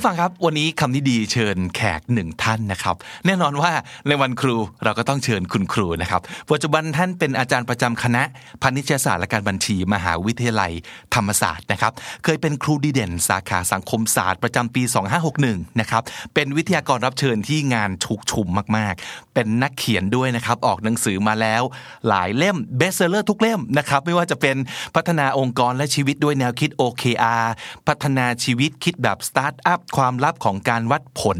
[0.00, 2.96] ผู้ฟังครับวันนี้คำนี้ดีเชิญแขกหนึ่งท่านนะครับ
[3.26, 3.72] แน่นอนว่า
[4.08, 8.22] ในวันครูเราก็ต้องเชิญคุณครูนะครับปัจจุบันท่านเป็นอาจารย์ประจำคณะ
[8.62, 10.72] พาณิชยศาสตร์และการบัญชี มหาวิทยาลัย
[11.14, 11.92] ธรรมศาสตร์นะครับ
[12.24, 14.82] เคยเป็นครูดีเด่น สาขาสังคมศาสตร์ประจำปี
[15.30, 16.02] 2561 นะครับ
[16.34, 18.46] เป็นวิทยากรรับเชิญที่งานชุกชุม
[18.76, 21.62] มากๆเป็นนักเขียนด้วยนะครับ ออกหนังสือมาแล้ว
[22.08, 24.56] หลายเล่ม Best Seller ทุกเล่มนะครับ ไม่ว่าจะเป็น
[24.94, 27.46] พัฒนาองค์กรและชีวิตด้วยแนวคิด OKR
[27.88, 31.38] พัฒนาชีวิตคิดแบบสตาร์ทอัพความลับของการวัดผล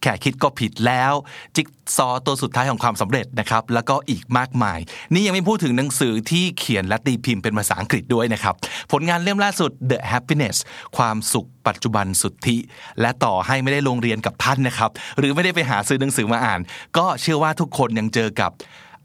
[0.00, 1.12] แค่คิดก็ผิดแล้ว
[1.56, 4.78] จิ๊กซอตัวสุดท้ายของความสำเร็จนะครับ แล้วก็อีกมากมาย
[5.12, 8.54] นี่ยังไม่พูดถึงหนังสือที่เขียนและตีพิมพ์เป็นภาษาอังกฤษด้วยนะครับ
[8.92, 10.56] ผลงานเล่มล่าสุด The Happiness
[10.96, 12.56] ความสุขปัจจุบันสุทธิ
[13.00, 16.60] และต่อให้ไม่ได้ลงเรียนกับท่านนะครับ หรือไม่ได้ไปหาซื้อหนังสือมาอ่าน
[16.98, 18.50] ก็เชื่อว่าทุกคนยังเจอกับ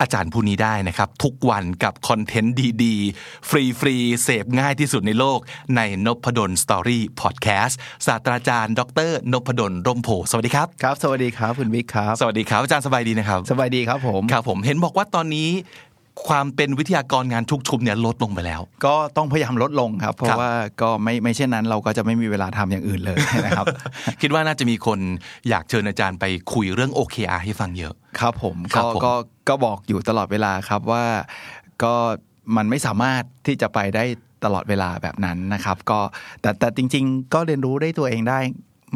[0.02, 5.40] อาจารย์ผู้นี้ได้นะครับ ทุกวันกับคอนเทนต์ดีๆ ฟรีๆเสพง่ายที่สุดในโลก
[5.76, 15.50] ในนพดลสตอรี่พอดแคสต์ศาสตราจารย์ ดรนพดลร่มโพสวัสดีครับครับ สวัสดีครับคุณวิกครับ สวัสดีครับอาจารย์สบายดีนะครับ สบายดีครับผมครับผมเห็นบอกว่าตอนนี้
[16.27, 23.65] ความเป็นวิทยากรงานทุกชุมเนี่ยลดลงไปแล้ว ก็ต้องพยายามลดลงครับ เพครัราะบว่าก็ไม่ไม่เช่นนั้น เราก็จะไม่มีเวลาทำอย่างอื่นเลยนะครับ
[24.21, 24.99] คิดว่าน่าจะมีคน
[25.49, 29.13] อยากเชิญอาจารย์ไปคุยเรื่อง OKR ให้ฟังเยอะ ครับผมครัก็บผมก็
[29.49, 31.03] ก็บอกอยู่ตลอดเวลาครับว่า
[31.83, 31.93] ก็
[32.57, 34.05] มันไม่สามารถที่จะไปได้
[34.45, 35.99] ตลอดเวลาแบบนั้นนะครับ ก็
[36.41, 38.39] แต่แต่จริง ๆ ก็เรียนรู้ได้ตัวเองได้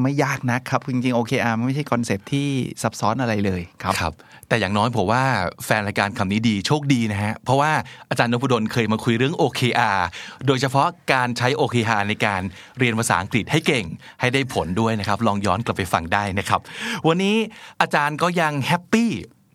[0.01, 2.47] ไม่ยากนะครับ จริงๆ OKR มันไม่ใช่คอนเซปต์ที่
[2.81, 4.13] ซับซ้อนอะไรเลยครับครับ
[4.47, 5.23] แต่อย่างน้อยผมว่า
[5.65, 7.71] แฟนรายการคำนี้ดีโชคดีนะฮะ เพราะว่า
[8.09, 9.99] อาจารย์นพดลเคยมาคุยเรื่อง OKR
[10.47, 12.41] โดยเฉพาะการใช้ OKR ในการ
[12.77, 13.85] เรียนภาษาอังกฤษให้เก่ง
[14.19, 16.59] ให้ได้ผลด้วยนะครับ ลองย้อนกลับไปฟังได้นะครับ
[17.07, 17.35] วันนี้
[17.81, 19.09] อาจารย์ก็ยังแฮปปี้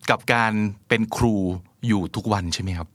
[0.09, 0.53] กับการ
[0.89, 1.35] เป็นครู
[1.87, 2.87] อยู่ทุกวันใช่ไหมครับ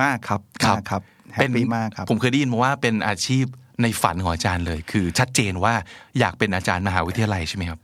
[0.00, 1.02] มากครับครับมากครับ
[1.32, 3.44] แฮเป็ปนปี้มากครับ ผมเคยได้ยินมาว่าเป็นอาชีพ
[3.82, 5.74] ในฝันของอาจารย์เลย คือชัดเจนว่า
[6.18, 7.80] อยากเป็นอาจารย์มหาวิทยาลัยใช่ไหมครับ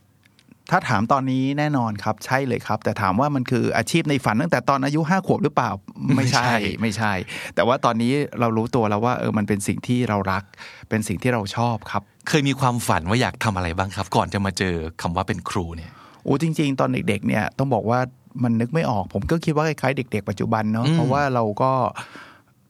[0.71, 5.71] ถ้าถามตอนนี้แน่นอนครับใช่เลยครับ แต่ถามว่ามันคืออาชีพในฝันตั้งแต่ตอนอายุห้าขวบหรือเปล่า
[6.17, 7.13] ไม่ใช่ไม่ใช่ไม่ใช่
[7.55, 10.43] แต่ว่าตอนนี้เรารู้ตัวแล้วว่าเออมันเป็นสิ่งที่เรารัก
[10.89, 15.91] เป็นสิ่งที่เราชอบครับ เคยมีความฝันว่าอยากทำอะไรบ้างครับ ก่อนจะมาเจอคำว่าเป็นครูเนี่ย
[16.25, 18.01] โอ้จริง ๆ ตอนเด็ก ๆ เนี่ยต้องบอกว่า
[18.43, 21.73] มันนึกไม่ออก ผมก็คิดว่าคล้ายๆเด็ก ๆ ปัจจุบันเนาะอืมเพราะว่าเราก็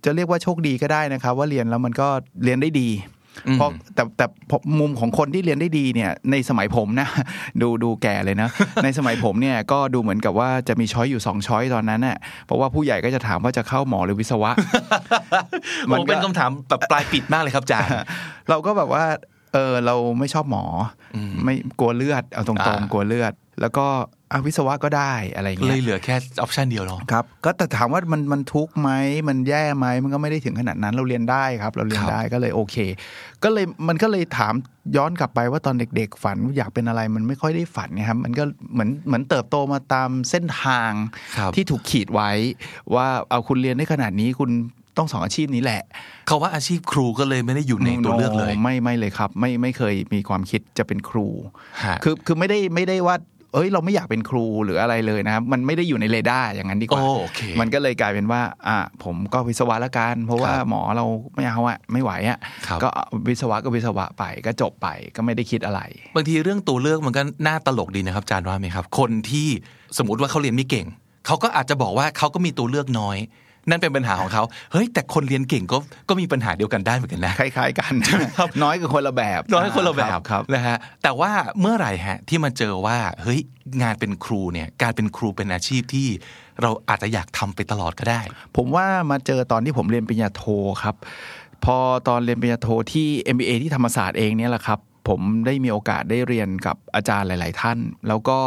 [0.05, 2.09] จะเรียกว่าโชคดีก็ได้นะครับ ว่าเรียนแล้วมันก็
[2.45, 2.89] เรียนได้ดี
[3.55, 4.27] เพราะแต่แต่
[4.81, 7.09] มุมของคนที่เรียนได้ดีเนี่ยในสมัยผมนะ
[7.63, 8.49] ดูดูแก่เลยนะ
[8.85, 12.17] ในสมัยผมเนี่ยก็ดูเหมือนกับว่าจะมีช้อยอยู่สองช้อยตอนนั้นน่ะ
[12.47, 14.51] เพราะว่าผู้ใหญ่ก็จะถามว่าจะเข้าหมอหรือวิศวะ
[15.91, 17.93] มัมันนก็เป็นคำถามแบบปลายปิดมากเลยครับอาจารย์
[18.49, 19.05] เราก็แบบว่า
[19.55, 20.65] เออเราไม่ชอบหมอ
[21.17, 23.87] อมไม่กลัวเลือดเอาตรงอ่าๆกลัวเลือด แล้วก็
[24.33, 28.91] อาวิศวะก็ได้อะไรเลเงี้ยยเหลือแค่ออปชันเดียวเนาะครับ ก็แต่ถามว่ามันมันทุกข์ไหม
[29.29, 32.77] มันแย่ไหมมันก็ไม่ได้ถึงขนาดนั้นเราเรียนได้ครับ เราเรียนครับได้ก็เลยโอเค
[33.45, 34.55] ก็เลยมันก็เลยถาม
[34.97, 40.91] ย้อนกลับไปว่าตอนเด็ก ๆ ฝันอยากเป็นอะไรมันไม่ค่อยได้ฝันไงครับ มันก็เหมือนเหมือนเติบโตมาตามเส้นทาง
[41.37, 42.31] ครับที่ถูกขีดไว้
[42.95, 44.51] ว่าเอาคุณเรียนได้ขนาดนี้คุณ
[44.97, 45.83] ต้องสองอาชีพนี้แหละ
[46.27, 51.29] เขาว่าอาชีพครูก็เลยไม่ได้อยู่ในตัวเลือกเลยโไม่ไม่เลยครับ ไม่ไม่เคยมีความคิดจะเป็นครู
[51.85, 53.17] ฮะคือคือไม่ได้ไม่ได้ว่า
[53.53, 65.81] เอ้ยเราไม่อยากเป็นครูหรืออะไรเลยนะครับ มันไม่ได้อยู่ในเรดาร์อย่างนั้นดีกว่าโอเคมันก็เลยกลายเป็นว่า อะผมก็วิศวะละกัน เพราะว่าครับหมอเราไม่เอาอะไม่ไหวอะครับก็เอาวิศวะก็วิศวะไปก็จบไปก็ไม่ได้คิดอะไร
[66.15, 69.49] บางทีเรื่องตัวเลือกมันก็น่าตลกดีนะครับอาจารย์ว่าไหมครับ คนที่
[69.99, 70.87] สมมติว่าเขาเรียนไม่เก่ง
[71.27, 73.17] เขาก็อาจจะบอกว่าเขาก็มีตัวเลือกน้อย
[73.69, 74.43] นั่นเป็นปัญหาของเขา
[74.73, 77.95] เฮ้ยแต่คนเรียนเก่งก็ก็มีปัญหาเดียวกันได้เหมือนกันนะคล้ายๆกัน
[78.63, 83.41] น้อยกับคนละแบบน้อยคนละแบบครับนะฮะแต่ว่าเมื่อไหร่ฮะที่มาเจอว่าเฮ้ย
[83.83, 86.09] งานเป็นครูเนี่ยการเป็นครูเป็นอาชีพที่
[86.63, 88.21] เราอาจจะอยากทำไปตลอดก็ได้
[88.57, 90.45] ผมว่ามาเจอตอนที่ผมเรียนปริญญาโท
[90.83, 90.97] ครับ
[91.65, 91.77] พอ
[92.09, 94.79] ตอนเรียนปริญญาโทที่ MBA ที่ธรรมศาสตร์เองเนี่ยแหละครับ
[95.09, 97.79] ผมได้มีโอกาสได้เรียนกับอาจารย์หลาย ๆ ท่าน
[98.09, 98.39] แล้วก็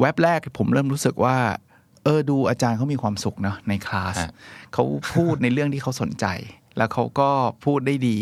[0.00, 1.36] แว็บแรกผมเริ่มรู้สึกว่า
[2.04, 4.30] เออดูอาจารย์เขามีความสุขเนาะในคลาสฮะ
[4.72, 4.84] เขา
[5.14, 6.26] พูดในเรื่องที่เขาสนใจ
[6.76, 7.28] แล้วเขาก็
[7.64, 8.18] พูดได้ดี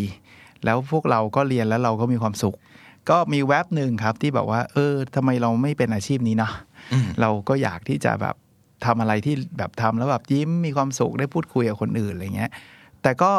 [0.65, 2.57] แล้วพวกเราก็เรียนแล้วเราก็มีความสุข
[3.11, 6.53] ก็มีแว็บหนึ่งครับที่แบบว่า เออทำไมเราไม่เป็นอาชีพนี้เนาะ
[6.93, 8.35] อืมเราก็อยากที่จะแบบ
[8.85, 12.51] ทำอะไรที่แบบทำแล้วแบบยิ้มมีความสุขได้พูดคุยกับคนอื่นอะไรเงี้ย
[13.03, 13.33] แต่ก็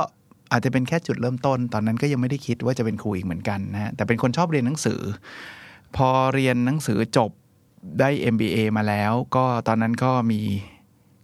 [0.51, 5.00] อาจจะเป็นแค่จุดเริ่มต้น ตอนนั้นก็ยังไม่ได้คิดว่าจะเป็นครูอีกเหมือนกันนะฮะแต่เป็นคนชอบเรียนหนังสือ
[5.96, 7.31] พอเรียนหนังสือจบ
[8.00, 10.42] ได้ MBA มาแล้ว ก็ตอนนั้นก็มี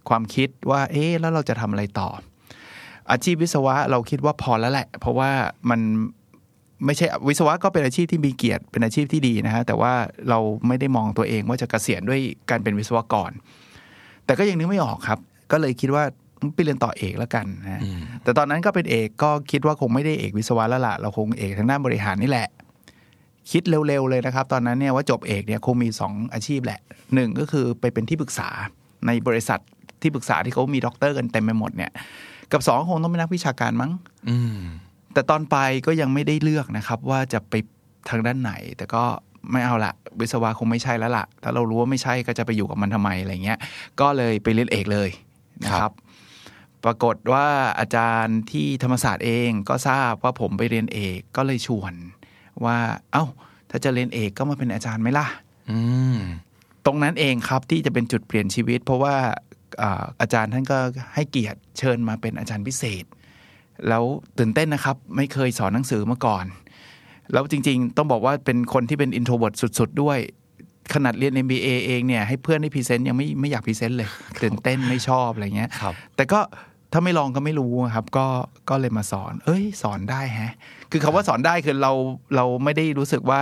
[0.08, 2.08] ความคิดว่า เอ๊ะแล้วเราจะทำอะไรต่อ
[3.10, 5.30] อาชีพวิศวะเราคิดว่าพอแล้วแหละ เพราะว่า
[5.70, 5.80] มัน
[6.84, 9.92] ไม่ใช่วิศวะก็เป็นอาชีพที่มีเกียรติเป็นอาชีพที่ดีนะฮะแต่ว่า
[10.28, 12.20] เราไม่ได้มองตัวเองว่าจะเกษียณด้วย
[12.50, 13.30] การเป็นวิศวกร
[14.24, 15.18] แต่ก็ยังนึกไม่ออกครับ
[15.50, 16.04] ก็เลยคิดว่า
[16.54, 17.82] ไปเรียนต่อเอกแล้วกันนะ
[18.22, 22.48] แต่ตอนนั้นก็เป็นเอกก็คิดว่าคงไม่ได้เอกวิศวะแล้วล่ะเราคงเอกทางด้านบริหารนี่แหละ
[23.52, 26.80] คิดเร็วๆเลยนะครับ ตอนนั้นเนี่ยว่าจบเอกเนี่ยคงมีสองอาชีพแหละ
[27.14, 28.48] หนึ่งก็คือไปเป็นที่ปรึกษา
[29.06, 29.60] ในบริษัท
[30.02, 31.92] ที่ปรึกษาที่เขามีด็อกเตอร์กันเต็มไปหมดเนี่ย
[32.52, 33.90] กับสองคงต้องเป็นนักวิชาการมั้ง
[34.28, 34.60] อืม
[35.14, 35.56] แต่ตอนไป
[35.86, 37.54] ก็ยังไม่ได้เลือกนะครับ ว่าจะไป
[38.08, 39.04] ทางด้านไหน แต่ก็
[39.52, 43.58] ไม่เอาละวิศวะคงไม่ใช่แล้วละถ้าเรารู้ว่าไม่ใช่ก็จะไปอยู่กับมันทำไมอะไรเงี้ย
[44.00, 45.10] ก็เลยไปเรียนเอกเลย
[45.64, 45.92] นะคครัรับบ
[46.84, 47.46] ปรากฏว่า
[47.80, 51.94] อาจารย์ที่ธรรมศาสตร์เองก็ทราบว่าผมไปเรียนเอกก็เลยชวน
[52.64, 52.78] ว่า
[53.12, 53.24] เอ้า
[53.70, 55.26] ถ้าจะเรียนเอกก็มาเป็นอาจารย์ไหมล่ะ
[55.70, 55.78] อื
[56.16, 56.18] ม
[56.86, 59.14] ตรงนั้นเองครับที่จะเป็นจุดเปลี่ยนชีวิต เพราะว่า
[59.82, 60.78] อ่าอาจารย์ท่านก็
[61.14, 63.04] ให้เกียรติเชิญมาเป็นอาจารย์พิเศษ
[63.88, 64.04] แล้ว
[64.38, 66.44] ตื่นเต้นนะครับ ไม่เคยสอนหนังสือมาก่อน
[67.32, 70.18] แล้วจริง ๆ ต้องบอกว่าเป็นคนที่เป็น introvert สุด ๆ ด้วย
[70.94, 74.08] ขนาดเรียน MBA เองเนี่ยให้เพื่อนได้ present ยังไม่ไม่อยาก present เลย
[74.42, 76.40] ตื่นเต้นไม่ชอบอะไรเงี้ยครับแต่ก็
[76.92, 78.26] ถ้าไม่ลองก็ไม่รู้ครับ ก็
[78.70, 80.54] ก็เลยมาสอน เอ้ย สอนได้แฮะ
[80.90, 81.92] คือคำว่าสอนได้คือเรา
[82.36, 83.40] เราไม่ได้รู้สึกว่า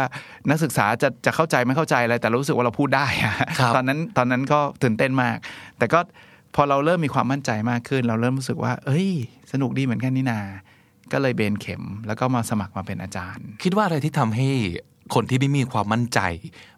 [0.50, 5.36] นักศึกษาจะจะเข้าใจไม่เข้าใจอะไรแต่รู้สึกว่าเราพูดได้อะครับตอนนั้นตอนนั้นก็ตื่นเต้นมาก
[5.78, 6.00] แต่ก็
[6.54, 9.08] พอเราเริ่มมีความมั่นใจมากขึ้น เราเริ่มรู้สึกว่า เอ้ย
[9.52, 10.40] สนุกดีเหมือนกันนี่นา
[11.12, 14.48] ก็เลยเบนเข็ม แล้วก็มาสมัครมาเป็นอาจารย์ คิดว่าอะไรที่ทำให้
[15.14, 16.20] คนที่ไม่มีความมั่นใจ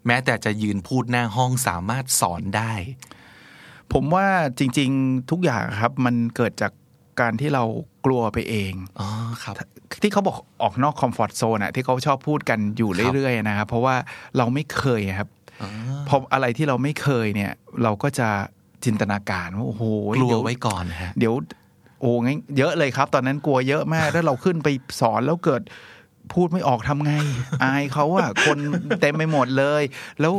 [0.07, 2.73] แม้แต่จะยืนพูดหน้าห้องสามารถสอนได้
[3.93, 4.27] ผมว่า
[4.59, 6.71] จริง ๆทุกอย่างครับมันเกิดจาก
[7.21, 7.63] การที่เรา
[8.05, 9.07] กลัวไปเองอ๋อ
[9.43, 9.55] ครับ
[10.01, 13.95] ที่เขาบอกออกนอกคอมฟอร์ทโซนอะที่เขาชอบพูดกันอยู่เรื่อยๆนะครับเพราะว่า
[14.37, 15.29] เราไม่เคยครับ
[16.07, 17.51] พออะไรที่เราไม่เคยเนี่ย
[17.83, 18.29] เราก็จะ
[18.85, 19.83] จินตนาการว่าโอ้โห
[20.15, 21.33] กลัวเดี๋ยไว้ก่อนนะฮะเดี๋ยว
[21.99, 24.67] โอ้งั้นเยอะเลยครับ ตอนนั้นกลัวเยอะมากถ้าเราขึ้นไป
[24.99, 25.61] สอนแล้วเกิด
[26.33, 27.13] พูดไม่ออกทำไง
[27.63, 28.57] อายเขาอะคน
[29.01, 29.83] เต็มไปหมดเลย
[30.21, 30.33] แล้ว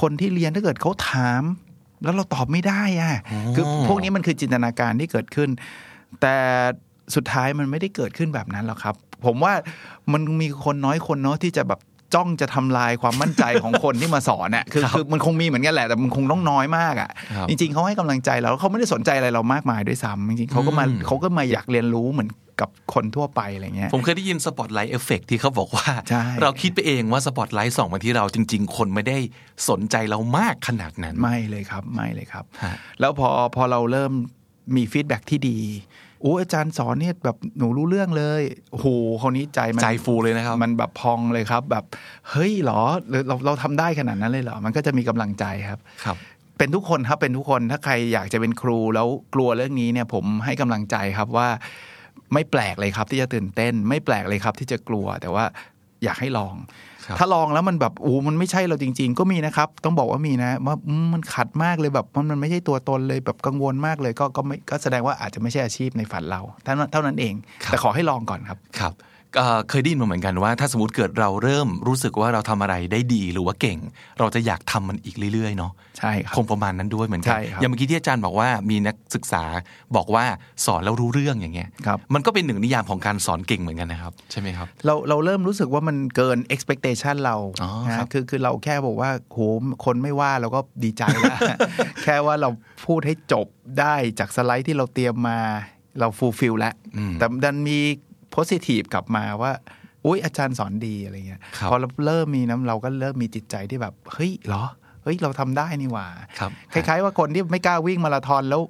[0.00, 1.42] คนที่เรียนถ้าเกิดเขาถาม
[2.02, 3.20] แล้วเราตอบไม่ได้อะ
[3.54, 5.48] คือพวกนี้มันคือจินตนาการที่เกิดขึ้น
[6.20, 6.36] แต่
[7.14, 8.94] สุดท้ายมันไม่ได้เกิดขึ้นแบบนั้นหรอกครับ
[9.26, 9.52] ผมว่า
[10.12, 11.80] มันมีคนน้อยคนเนาะที่จะแบบ
[12.14, 22.28] จ้องจะทำลายความมั่นใจของคนที่มาสอนน่ะคือคือมันคงมีเหมือนกันแหละแต่มันคงต้องน้อยมากอะครับจริง ๆเขาให้กำลังใจเราเขาไม่ได้สนใจอะไรเรามากมายด้วยซ้ำจริงๆเขาก็มาอืมเขาก็มาอยากเรียนรู้เหมือน
[22.60, 29.18] กับคนทั่วไปอะไรเงี้ยผมเคยได้ยิน spotlight effect ที่เขาบอกว่าใช่เราคิดไปเองว่าสปอตไลท์ส่องมาที่เราจริง ๆ คนไม่ได้
[29.68, 34.12] สนใจเรามากขนาดนั้น ไม่เลยครับไม่เลยครับฮะแล้วพอพอเราเริ่ม
[34.76, 35.58] มี feedback ที่ดี
[36.22, 38.86] โอ้อาจารย์สอนเนี่ยแบบหนูรู้เรื่องเลยโอ้โห
[39.20, 41.84] คราวนี้ใจมันใจฟูเลยนะครับ มันแบบพองเลยครับ แบบ
[42.30, 46.16] เฮ้ยเหรอหรือเราเราทำได้ขนาดนั้นเลยเหรอ มันก็จะมีกำลังใจครับครับ
[46.58, 51.48] เป็นทุกคนครับเป็นทุกคนถ้าใครอยากจะเป็นครูแล้วกลัวเรื่องนี้เนี่ยผมให้กำลังใจครับว่า
[52.32, 55.44] ไม่แปลกเลยครับที่จะตื่นเต้น ไม่แปลกเลยครับที่จะกลัว แต่ว่า
[56.04, 56.54] อยากให้ลอง
[57.06, 67.34] ครับถ้าลองแล้วมันแบบโอ้มันไม่ใช่เราจริง ๆ ก็มีนะครับ ต้องบอกว่ามีนะว่าอืมมันขัดมากเลยแบบมันมันไม่ใช่ตัวตนเลยแบบกังวลมากเลยก็ก็ไม่ก็แสดงว่าอาจจะไม่ใช่อาชีพในฝันเราเท่านั้นเท่านั้นเอง
[67.64, 68.92] ครับแต่ขอให้ลองก่อนครับครับ
[69.36, 73.78] เอ่อเคยได้ยินมาเหมือนกันว่า ถ้าสมมติเกิดเราเริ่มรู้สึกว่าเราทำอะไรได้ดีหรือว่าเก่ง
[74.18, 79.44] เราจะอยากทำมันอีกเรื่อยๆเนาะใช่ครับคงประมาณนั้นด้วยเหมือนกัใช่ครับอย่างเมื่อกี้ที่อาจารย์บอกว่ามีนักศึกษา
[79.96, 80.24] บอกว่า
[80.64, 89.38] สอนแล้วรู้เรื่องอย่างเงี้ยครับมันก็เป็นหนึ่งนิยามของการสอนเก่งเหมือนกันนะครับ ใช่ไหมครับ เราเราเริ่มรู้สึกว่ามันเกิน expectation เราอ๋อนะครับคือคือเราแค่บอกว่าโห
[89.84, 91.38] คนไม่ว่าเราก็ดีใจแล้ว
[92.04, 92.50] แค่ว่าเรา
[92.86, 93.46] พูดให้จบ
[93.80, 95.38] ได้จากสไลด์ที่เราเตรียมมา
[96.00, 97.78] เรา fulfill แล้วอืมแต่ดันมี
[98.34, 99.52] positive กลับมาว่า
[100.06, 104.64] อุ้ยอาจารย์สอนดีอะไรเงี้ยครับพอเราเริ่มมีน้ำเราก็เริ่มมีจิตใจที่แบบเฮ้ยเหรอ
[105.02, 106.06] เฮ้ยเราทำได้นี่หว่า
[106.38, 108.62] ครับคล้ายๆ ว่าคนที่ไม่กล้าวิ่งมาราธอนแล้ว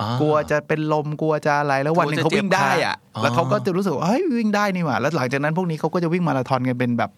[0.00, 7.10] อ่ากลัวจะเป็นลมกลัวจะอะไรแล้ววันหนึ่งเขาวิ่งได้อะกลัวจะเจ็บขาแล้วเขาก็จะรู้สึกว่าเฮ้ยวิ่งได้นี่หว่า แล้วหลังจากนั้นพวกนี้เขาก็จะวิ่งมาราธอนกันเป็นแบบ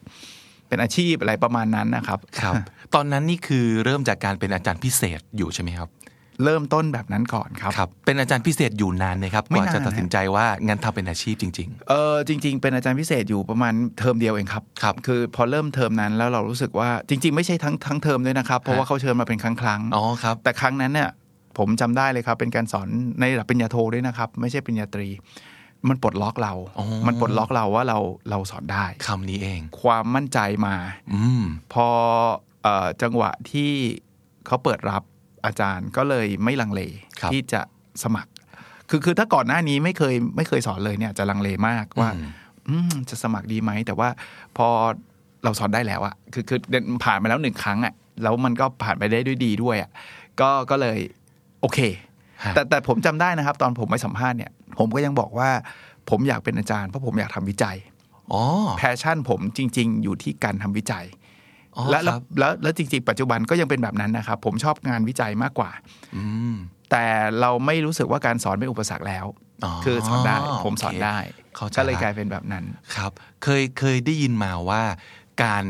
[0.68, 2.54] เป็นอาชีพอะไรประมาณนั้นนะครับ ครับ
[2.94, 5.88] ตอนนั้นนี่คือเริ่มจากการเป็นอาจารย์พิเศษอยู่ใช่ไหมครับ
[6.44, 21.10] เริ่มต้นแบบนั้นก่อนครับครับ เป็นอาจารย์พิเศษอยู่นานไหมครับไม่กว่านานจะตัดสินใจว่างั้นทำเป็นอาชีพจริงเออจริง ๆ เป็นอาจารย์พิเศษอยู่ประมาณเทอมเดียวเองครับครับคือพอเริ่มเทอมนั้นแล้วเรารู้สึกว่าจริง ๆ ไม่ใช่ทั้งทั้งเทอมด้วยนะครับ เพราะว่าเขาเชิญมาเป็นครั้งครั้งๆๆอ๋อครับแต่ครั้งนั้นเนี่ย
[21.58, 22.88] ผมจำได้เลยครับ เป็นการสอน
[23.20, 25.08] ในระดับปริญญาโทด้วยนะครับ ไม่ใช่ปริญญาตรี
[25.88, 27.98] มันปลดล็อกเราอ๋อมันปลดล็อกเราว่าเรา
[28.30, 30.74] เราสอนได้คำนี้เอง ความมั่นใจมา
[31.12, 31.86] อืมพอ
[32.62, 33.70] เออจังหวะที่
[34.46, 35.02] เขาเปิดรับ
[35.44, 36.80] อาจารย์ก็เลยไม่ลังเล
[37.20, 37.60] ครับที่จะ
[38.02, 38.30] สมัคร
[38.90, 42.28] คือคือถ้าก่อนหน้านี้ไม่เคยไม่เคยสอนเลยเนี่ยจะลังเลมากว่าอืม
[42.68, 44.08] อืมจะสมัครดีไหม แต่ว่า
[44.56, 44.68] พอ
[45.44, 49.90] เราสอนได้แล้วอะคือคือเดินผ่านมาแล้วหนึ่งครั้งอะแล้วมันก็ผ่านไปได้ด้วยดีด้วยอะ
[50.40, 50.98] ก็ก็เลย
[51.60, 51.78] โอเค
[52.44, 55.50] ฮะแต่แต่ผมจำได้นะครับ ตอนผมไปสัมภาษณ์เนี่ย ผมก็ยังบอกว่า
[56.10, 57.76] ผมอยากเป็นอาจารย์เพราะผมอยากทำวิจัย
[58.32, 58.42] อ๋อ
[58.78, 61.21] แพชชั่นผมจริง ๆ อยู่ที่การทำวิจัยอ๋อ
[61.90, 65.70] และคแล้วรับแล้วแล้วจริงๆปัจจุบันก็ยังเป็นแบบนั้นนะครับ ผมชอบงานวิจัยมากกว่า
[66.16, 66.54] อืม
[66.90, 67.06] แต่
[67.40, 69.26] เราไม่รู้สึกว่าการสอนเป็นอุปสรรคแล้ว
[69.64, 71.18] อ๋อคือสอนได้ผมสอนโอเคได้
[71.56, 72.64] เข้าใจก็เลยละกลายเป็นแบบนั้น
[72.96, 73.12] ครับ
[73.42, 74.82] เคยเคยได้ยินมาว่า
[75.44, 75.64] การ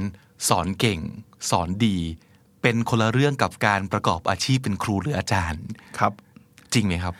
[0.48, 1.00] สอนเก่ง
[1.50, 1.96] สอนดี
[2.62, 5.64] เป็นคนละเรื่องกับการประกอบอาชีพเป็นครูหรืออาจารย์
[5.98, 6.12] ครับ
[6.74, 7.14] จริงไหมครับ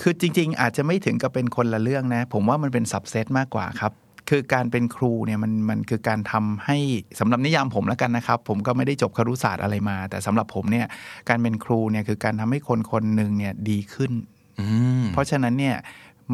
[0.00, 3.92] คือจริง ๆ อาจจะไม่ถึงกับเป็นคนละเรื่องนะ ผมว่ามันเป็นสับเซตมากกว่าครับ
[4.32, 6.78] คือการเป็นครูเนี่ยมันมันคือการทำให้
[7.20, 10.86] สำหรับนิยามผมแล้วกันนะครับ ผมก็ไม่ได้จบครุศาสตร์อะไรมา แต่สำหรับผมเนี่ย
[11.28, 14.12] การเป็นครูเนี่ยคือการทำให้คนคนหนึ่งเนี่ยดีขึ้น
[14.60, 14.66] อื
[15.02, 15.76] มเพราะฉะนั้นเนี่ย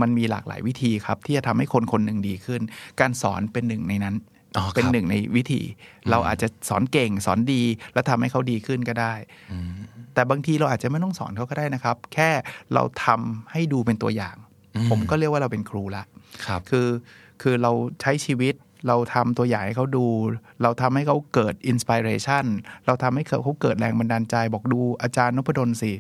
[0.01, 2.61] มันมีหลากหลายวิธีครับ ที่จะทำให้คนคนหนึ่งดีขึ้น
[3.01, 4.15] การสอนเป็นหนึ่งในนั้น
[4.57, 5.63] อ๋อครับเป็นหนึ่งในวิธี
[6.11, 7.63] เราอาจจะสอนเก่งสอนดี
[7.93, 9.15] แล้วทำให้เขาดีขึ้นก็ได้
[10.15, 12.31] แต่บางทีเราอาจจะไม่ต้องสอนเขาก็ได้นะครับ แค่
[12.75, 14.37] เราทำให้ดูเป็นตัวอย่าง
[14.91, 16.05] ผมก็เรียกว่าเราเป็นครูละ
[16.47, 16.87] ครับ คือ
[17.43, 18.55] คือเราใช้ชีวิต
[18.89, 20.07] เราทำตัวอย่างให้เขาดู
[20.63, 22.45] เราทำให้เขาเกิด inspiration
[22.87, 25.93] เราทำให้เขาเกิดแรงบันดาลใจ บอกดูอาจารย์นพดลสิ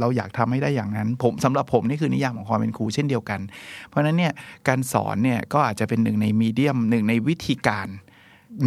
[0.00, 3.40] เราอยากทำให้ได้อย่างนั้น ผมสำหรับผมนี่คือนิยามของความเป็นครูเช่นเดียวกัน
[3.88, 4.32] เพราะฉะนั้นเนี่ย
[4.68, 7.88] การสอนเนี่ยก็อาจจะเป็นหนึ่งใน medium หนึ่งในวิธีการ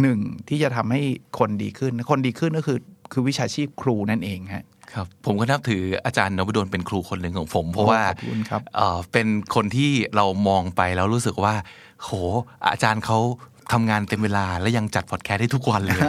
[0.00, 0.18] หนึ่ง
[0.48, 1.02] ที่จะทำให้
[1.38, 2.78] คนดีขึ้น คนดีขึ้นก็คือ
[3.12, 11.54] คือวิชาชีพครูนั่นเองฮะครับผมก็นับถืออาจารย์นพดลเป็นครูคนหนึ่งของผม เพราะว่าขอบคุณครับเอ่อเป็นคนที่เรามองไปแล้วรู้สึกว่า
[12.04, 12.10] โห
[12.70, 13.18] อาจารย์เขา
[13.72, 16.00] ทำงานเต็มเวลาและยังจัดพอดแคสต์ได้ทุกวันเลย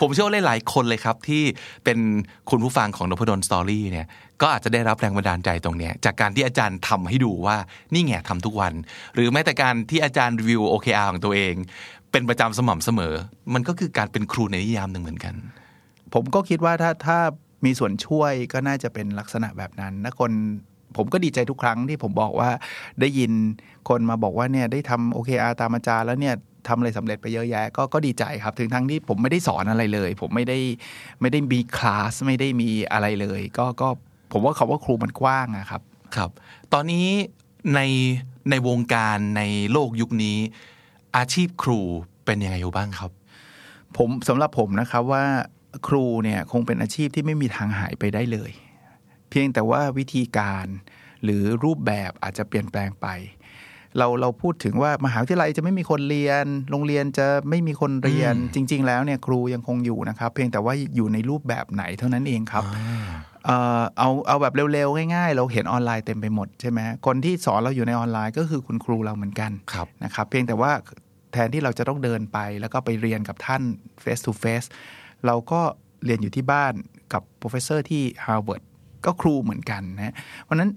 [0.00, 1.42] ผมเชื่อว่าหลายๆคนเลยครับ ที่
[1.84, 1.98] เป็น
[2.50, 4.06] คุณผู้ฟังของนพดลสตอรี่เนี่ย
[4.40, 7.56] ก็อาจจะได้รับแรงบันดาลใจตรงเนี้ยจากการที่อาจารย์ทำให้ดูว่า
[7.92, 8.72] นี่ไงทำทุกวัน
[9.14, 11.54] หรือแม้แต่การที่อาจารย์รีวิว OKR ของตัวเอง
[12.12, 13.14] เป็นประจำสม่ำเสมอ
[13.54, 15.34] มันก็คือการเป็นครูในนิยามหนึ่งเหมือนกัน
[16.14, 17.18] ผมก็คิดว่าถ้าถ้า
[17.64, 20.32] มีส่วนช่วยก็น่าจะเป็นลักษณะแบบนั้นนะคน
[20.96, 22.50] ผมก็ดีใจทุกครั้งที่ผมบอกว่า
[23.00, 23.32] ได้ยิน
[23.88, 26.34] คนมาบอกว่าเนี่ยได้ทำโอเคอาตามอาจารย์แล้วเนี่ย
[26.68, 30.58] ทำอะไรสำเร็จไปเยอะแยะก็ก็ดีใจครับถึงทั้งที่ผมไม่ได้สอนอะไรเลย ผมไม่ได้
[31.20, 33.88] ไม่ได้มีคลาสไม่ได้มีอะไรเลย ก็ก็
[34.32, 35.82] ผมว่าเขาว่าครูมันกว้างอะครับ
[36.16, 36.30] ครับ
[36.72, 37.06] ตอนนี้
[37.74, 37.80] ใน
[38.50, 40.38] ในวงการในโลกยุคนี้
[41.16, 41.80] อาชีพครู
[42.24, 43.10] เป็นยังไงอยู่บ้างครับ
[43.96, 45.24] ผมสำหรับผมนะครับว่า
[45.88, 48.50] ครูเนี่ยคงเป็นอาชีพที่ไม่มีทางหายไปได้เลย
[49.30, 50.66] เพียงแต่ว่าวิธีการ
[51.24, 53.06] หรือรูปแบบอาจจะเปลี่ยนแปลงไป
[53.98, 62.64] เราเราพูดถึงว่ามหาวิทยาลัยจะไม่มีคนเรียน โรงเรียนจะไม่มีคนเรียนจริง ๆ แล้วเนี่ยครูยังคงอยู่นะครับ เพียงแต่ว่าอยู่ในรูปแบบไหนเท่านั้นเองครับ
[63.46, 70.72] เอ่อเอาเอาแบบเร็วๆ ง่ายๆ เราเห็นออนไลน์เต็มไปหมดใช่ไหมคนที่สอนเราอยู่ในออนไลน์ก็คือคุณครูเราเหมือนกันครับนะครับ เพียงแต่ว่า
[71.32, 73.62] แทนที่เราจะต้องเดินไป แล้วก็ไปเรียนกับท่าน
[74.02, 74.68] face to face
[75.26, 75.60] เราก็
[76.04, 76.74] เรียนอยู่ที่บ้าน
[77.12, 78.62] กับ professor ที่ Harvard
[79.04, 80.70] ก็ครูเหมือนกันนะ เพราะฉะนั้น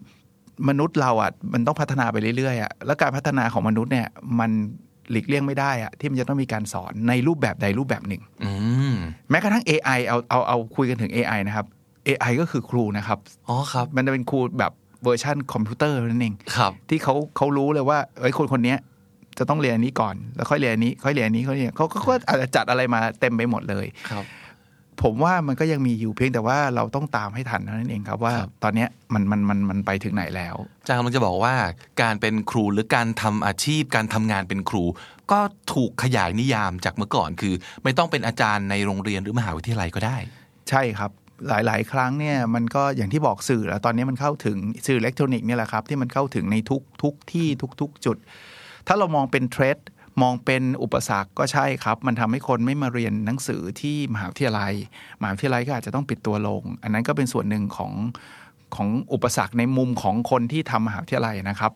[0.69, 4.07] มนุษย์เราอะมันต้องพัฒนาไปเรื่อยๆอะแล้วการพัฒนาของมนุษย์เนี่ย
[4.39, 4.51] มัน
[5.11, 8.51] หลีกเลี่ยงไม่ได้อะที่มันจะต้องมีการสอนในรูปแบบใดรูปแบบหนึ่งอื
[8.93, 8.95] ม
[9.29, 11.65] แม้กระทั่ง AI เอาเอาเอาคุยกันถึง AI นะครับ
[12.07, 14.71] AI ก็คือครูนะครับอ๋อครับ มันจะเป็นครูแบบ
[15.03, 18.77] เวอร์ชันคอมพิวเตอร์นั่นเองครับ ที่เขาเขารู้เลยว่าเอ้ยคนคนเนี้ย
[19.37, 24.23] จะต้องเรียนอันนี้ก่อน แล้วค่อยเรียนอันนี้ ค่อยเรียนอันนี้ค่อยเรียนเขาเขาก็อาจจะจัดอะไรมาเต็มไปหมดเลยครับ
[25.03, 31.55] ผมว่ามันก็ยังมีอยู่เพียงแต่ว่าเราต้องตามให้ทันเท่านั้นเองครับว่าครับตอนเนี้ยมันมันมันมันไปถึงไหนแล้วอาจารย์กำลังจะบอกว่า
[32.01, 34.83] การเป็นครูหรือการทำอาชีพ การทำงานเป็นครู
[35.31, 35.39] ก็
[35.73, 40.17] ถูกขยายนิยามจากเมื่อก่อน คือ ไม่ต้องเป็นอาจารย์ในโรงเรียนหรือมหาวิทยาลัยก็ได้
[40.69, 41.11] ใช่ครับ
[41.47, 48.17] หลาย ๆ ครั้งเนี่ยมันก็อย่างที่บอกสื่อแล้วตอนนี้มันเข้าถึงสื่ออิเล็กทรอนิกส์เนี่ยแหละครับที่มันเข้าถึงในทุกทุกที่ทุกทุกจุด
[48.87, 49.77] ถ้าเรามองเป็นเทรด
[50.21, 54.73] มองเป็นอุปสรรคก็ใช่ครับ มันทำให้คนไม่มาเรียนหนังสือที่มหาวิทยาลัย
[55.21, 57.93] มหาวิทยาลัยก็อาจจะต้องปิดตัวลง อันนั้นก็เป็นส่วนหนึ่งของ
[58.75, 61.71] ของอุปสรรคในมุมของคนที่ทำมหาวิทยาลัยนะครับ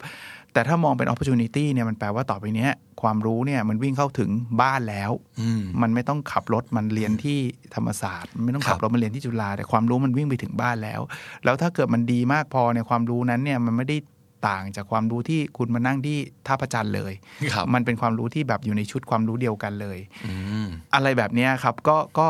[0.53, 4.29] แต่ถ้ามองเป็น opportunity เนี่ยมันแปลว่าต่อไปเนี้ยความรู้เนี่ยมันวิ่งเข้าถึง
[4.61, 7.37] บ้านแล้วอืมมันไม่ต้องขับรถมันเรียนที่
[7.75, 11.01] ธรรมศาสตร์มันไม่ต้องขับครับรถมาเรียนที่จุฬาแต่ความรู้มันวิ่งไปถึงบ้านแล้ว
[11.43, 13.97] แล้วถ้าเกิดมันดีมากพอในยความรู้นั้นเนี่ยมันไม่ได้
[14.47, 16.17] ต่างจากความรู้ที่คุณมานั่งที่
[16.47, 17.13] ท่าพระจันทร์เลย
[17.53, 20.33] ครับมันเป็นความรู้ที่แบบอยู่ในชุดความรู้เดียวกันเลยอื
[20.65, 22.27] มอะไรแบบเนี้ยครับก็ก็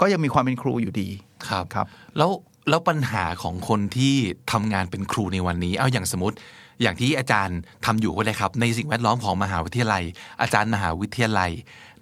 [0.00, 1.08] ก็ยังมีความเป็นครูอยู่ดี
[1.48, 1.86] ครับครับ
[2.18, 2.30] แล้ว
[2.68, 4.14] แล้วปัญหาของคนที่
[4.52, 6.36] ทำงานเป็นครูในวันนี้ เอาอย่างสมมติ
[6.82, 10.04] อย่างที่อาจารย์ทำอยู่ก็เลยครับ ในสิ่งแวดล้อมของมหาวิทยาลัย
[10.42, 11.50] อาจารย์มหาวิทยาลัย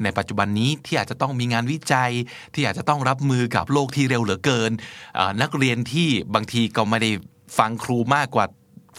[0.02, 2.10] ในปัจจุบันนี้ที่อาจจะต้องมีงานวิจัย
[2.54, 4.70] ที่อาจจะต้องรับมือกับโลกที่เร็วเหลือเกิน
[5.16, 7.10] เอ่อนักเรียนที่บางทีก็ไม่ได้
[7.58, 8.44] ฟังครูมากกว่า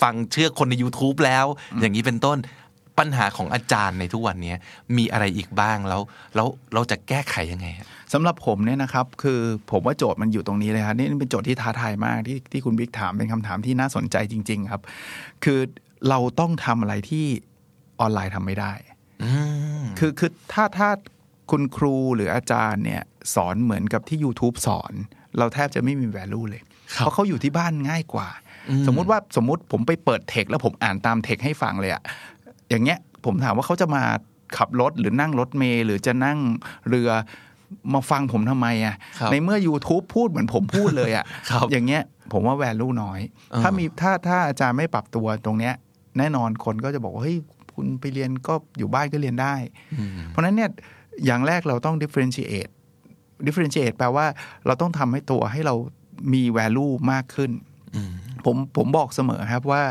[0.01, 1.46] ฟังเชื่อคนใน YouTube แล้ว
[1.80, 2.38] อย่างนี้เป็นต้น
[3.00, 4.54] ปัญหาของอาจารย์ในทุกวันนี้
[4.98, 6.01] มีอะไรอีกบ้างแล้ว
[6.36, 9.39] แล้วเราจะแก้ไขยังไงฮะสำหรับผมเนี่ยนะครับ คือ
[9.72, 14.82] ผมว่าโจทย์มันอยู่ตรงนี้เลยครับนี่เป็นโจทย์ที่ท้าทายมากที่ที่คุณบิ๊กถามเป็นคำถามที่น่าสนใจจริง ๆ ครับ
[15.44, 15.60] คือ
[16.10, 17.25] เราต้องทำอะไรที่
[18.00, 18.74] ออนไลน์ทำไม่ได้
[19.24, 19.32] อื
[19.82, 20.89] มคือคือถ้าถ้า
[21.51, 23.04] คุณครูหรืออาจารย์เนี่ย
[23.36, 24.94] สอนเหมือนกับที่ YouTube สอน
[25.38, 26.62] เราแทบจะไม่มี value เลย
[26.96, 28.47] ครับเพราะเขาอยู่ที่บ้านง่ายกว่าอืม
[28.88, 32.02] สมมุติว่าสมมุติผมไปเปิดเทคแล้วผมอ่านตามเทคให้ฟังเลยอะ
[32.70, 34.04] อย่างเงี้ยผมถามว่าเขาจะมา
[34.58, 36.38] ขับรถหรือนั่งรถเมล์หรือจะนั่ง
[36.90, 37.10] เรือ
[37.94, 43.20] มาฟังผมทำไมอะครับในเมื่อ YouTube พูดเหมือนผมพูดเลยอะครับอย่างเงี้ยผมว่า value น้อย
[43.52, 45.74] เออถ้ามีถ้าถ้าอาจารย์ไม่ปรับตัวตรงเนี้ย
[46.18, 47.38] แน่นอนคนก็จะบอกว่าเฮ้ย
[47.76, 49.56] คุณไปเรียนก็อยู่บ้านก็เรียนได้
[50.00, 50.70] อืมเพราะฉะนั้นเนี่ย
[51.26, 52.72] อย่างแรกเราต้อง differentiate
[53.46, 54.26] differentiate แปลว่า
[54.66, 55.76] เราต้องทำให้ตัวให้เรา
[56.34, 57.67] มี value มากขึ้นอืม
[58.48, 59.84] ผมผมบอกเสมอครับว่า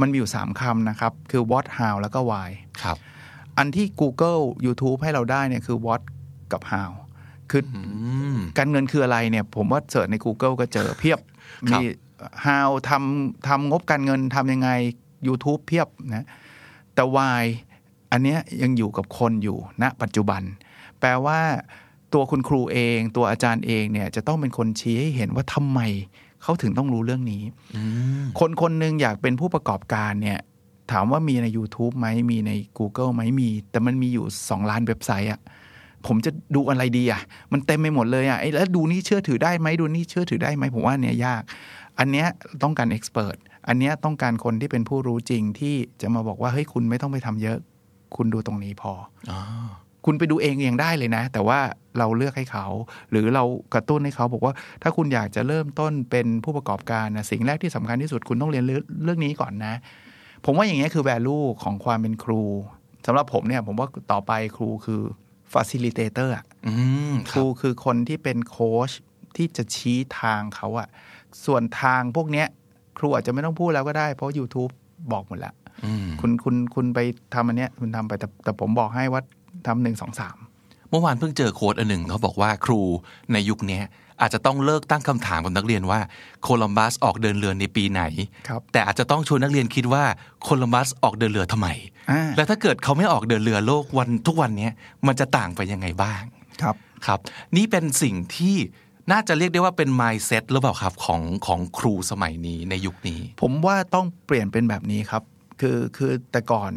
[0.00, 2.50] มันมีอยู่สามคำนะครับ คือ what how แล้วก็ why
[2.82, 2.96] ครับ
[3.58, 6.02] อันที่ Google YouTube ให้เราได้เนี่ยคือ what
[6.52, 6.90] กับ how
[7.50, 7.82] คืออื
[8.34, 11.18] มการเงินคืออะไรเนี่ย ผมว่าเสิร์ชใน Google ก็เจอเพียบ
[11.72, 11.86] ครับมี
[12.46, 14.70] how ทำทำงบการเงินทำยังไง
[15.26, 16.26] YouTube เพียบนะ
[16.94, 17.42] แต่ why
[18.12, 20.42] อันเนี้ยยังอยู่กับคนอยู่ณปัจจุบัน
[21.00, 21.40] แปลว่า
[22.12, 25.80] ตัวคุณครูเอง ตัวอาจารย์เองเนี่ยจะต้องเป็นคนชี้ให้เห็นว่าทำไม
[26.42, 27.42] เขาถึงต้องรู้เรื่องนี้
[27.76, 27.82] อื
[28.20, 30.38] มคนคนหนึ่งอยากเป็นผู้ประกอบการเนี่ย
[30.92, 35.40] ถามว่ามีใน YouTube ไหมมีใน Google ไหมมี แต่มันมีอยู่ 2 ล้านเว็บไซต์อะ
[36.06, 37.20] ผมจะดูอะไรดีอะ
[37.52, 41.42] มันเต็มไปหมดเลยอะไอ้แล้วดูนี่เชื่อถือได้ไหมดูนี่เชื่อถือได้ไหมผมว่าอันเนี้ยยาก
[41.98, 42.26] อันเนี้ย
[42.62, 43.36] ต้องการเอ็กซ์เพรส
[43.68, 47.58] อันเนี้ยต้องการคนที่เป็นผู้รู้จริงที่จะมาบอกว่าเฮ้ยคุณไม่ต้องไปทำเยอะ
[48.16, 48.92] คุณดูตรงนี้พอ
[49.30, 49.40] อ๋อ
[50.04, 51.58] คุณไปดูเองยังได้เลยนะ แต่ว่า
[51.98, 52.66] เราเลือกให้เขา
[53.10, 59.74] หรือเรากระตุ้นให้เขาบอกว่า ถ้าคุณอยากจะเริ่มต้นเป็นผู้ประกอบการนะสิ่งแรกที่สำคัญที่สุดคุณต้องเรียนเรื่องเรื่องนี้ก่อนนะ
[60.44, 62.42] ผมว่าอย่างเงี้ยคือ value ของความเป็นครู
[63.06, 65.02] สำหรับผมเนี่ยผมว่าต่อไปครูคือ
[65.52, 66.74] facilitator อะอื
[67.12, 68.90] มครูคือคนที่เป็นโค้ช
[69.36, 70.88] ที่จะชี้ทางเขาอะ
[71.44, 72.46] ส่วนทางพวกเนี้ย
[72.98, 74.70] ครูอาจจะไม่ต้องพูดแล้วก็ได้ เพราะ YouTube
[75.12, 75.54] บอกหมดแล้ว
[75.84, 76.98] อืมคุณคุณคุณไป
[77.34, 79.22] ทำอันเนี้ยคุณทำไปแต่แต่ผมบอกให้ว่า
[79.66, 80.36] ทำหนึ่งสองสาม
[80.90, 82.80] เมื่อวานเพิ่งเจอโค้ดอันหนึ่งเขาบอกว่าครู
[83.32, 83.84] ในยุคเนี้ย
[84.20, 86.00] อาจจะต้องเลิกตั้งคำถามกับนักเรียนว่า
[86.42, 88.02] โคลัมบัสออกเดินเรือในปีไหน
[88.48, 90.04] ครับแต่อาจจะต้องชวนนักเรียนคิดว่า
[90.42, 91.68] โคลัมบัสออกเดินเรือทำไม
[92.10, 94.72] อ่าแล้วถ้าเกิดเขาไม่ออกเดินเรือโลกวันทุกวันเนี้ย
[95.06, 96.22] มันจะต่างไปยังไงบ้าง
[96.62, 96.74] ครับ
[97.06, 97.18] ครับ
[97.56, 98.56] นี่เป็นสิ่งที่
[99.12, 105.22] น่าจะเรียกได้ว่าเป็น mindset หรือเปล่าครับของของครูสมัยนี้ในยุคนี้ ผมว่าต้องเปลี่ยนเป็นแบบนี้ครับ
[105.60, 106.72] คือคือแต่ก่อน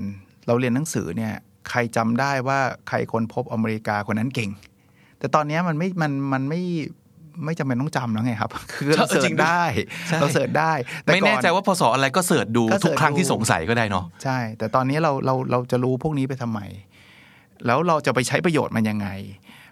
[0.48, 1.34] เราเรียนหนังสือเนี่ย
[1.69, 4.49] ใครจำได้ว่าใครคนพบอเมริกาคนนั้นเก่ง
[5.19, 6.62] แต่ตอนเนี้ยมันไม่มันมันไม่
[7.45, 9.63] ไม่จำเป็นต้องจำแล้วไงครับ คือเราใช่เสิร์จริชงด้วยได้
[10.08, 10.71] ใช่เราเสิร์ชได้
[11.06, 16.60] ต่ไม่แน่ก่อใจว่าพศอะไรก็เสิร์ชดูก็เสิทุร์กชครั้งดูที่สงสัยก็ได้เนาะใช่ แต่ตอนนี้เราเราเราจะรู้พวกนี้ไปทำไม
[17.65, 19.08] แล้วเราจะไปใช้ประโยชน์มันยังไง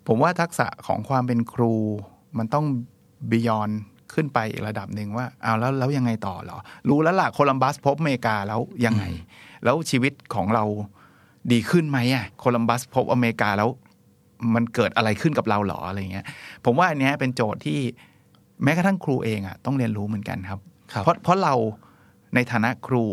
[0.08, 1.74] ผมว่าทักษะของความเป็นครู
[2.38, 2.66] มันต้อง
[3.32, 3.70] บียอน
[4.14, 6.58] ขึ้นไปอีกระดับหนึ่งว่าเอาแล้วแล้วยังไงต่อเหรอ
[6.90, 9.04] รู้แล้วล่ะโคลัมบัสพบอเมริกาแล้วยังไง
[9.64, 10.64] แล้วชีวิตของเรา
[11.52, 13.70] ดีขึ้นไหมอะโคลัมบัสพบอเมริกาแล้ว
[14.56, 16.26] มันเกิดอะไรขึ้นกับเราเหรออะไรเงี้ย
[16.66, 17.80] ผมว่าอันเนี้ยเป็นโจทย์ที่
[18.64, 20.60] แม้กระทั่งครูเองอะต้องเรียนรู้เหมือนกันครับ
[20.94, 21.54] ครับ เพราะเพราะเรา
[22.36, 23.04] ในฐานะครู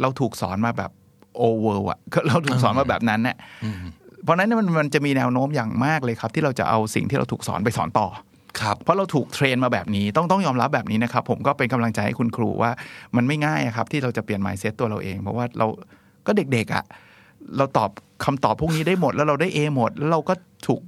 [0.00, 0.90] เราถูกสอนมาแบบ
[1.36, 1.98] โอเวอร์อะ
[2.28, 3.76] เราถูกสอนมาแบบนั้นเนี่ยอืม
[4.22, 8.06] เพราะฉะนั้นเนี่ยมันมันจะมีแนวโน้มอย่างมากเลยครับ ที่เราจะเอาสิ่งที่เราถูกสอนไปสอนต่อ
[8.60, 12.70] ครับเพราะเราถูกเทรนมาแบบนี้ต้องต้องยอมรับแบบนี้นะครับ ผมก็เป็นกำลังใจให้คุณครูว่า
[13.16, 15.66] มันไม่ง่ายอะครับ ที่เราจะเปลี่ยน mindset ตัวเราเอง เพราะว่าเรา
[16.26, 16.84] ก็เด็กๆอะ่ะ
[17.56, 17.90] เราตอบ
[18.24, 20.34] คำตอบพวกนี้ได้หมดแล้วเราได้ A หมด แล้วเราก็
[20.66, 20.80] ถูก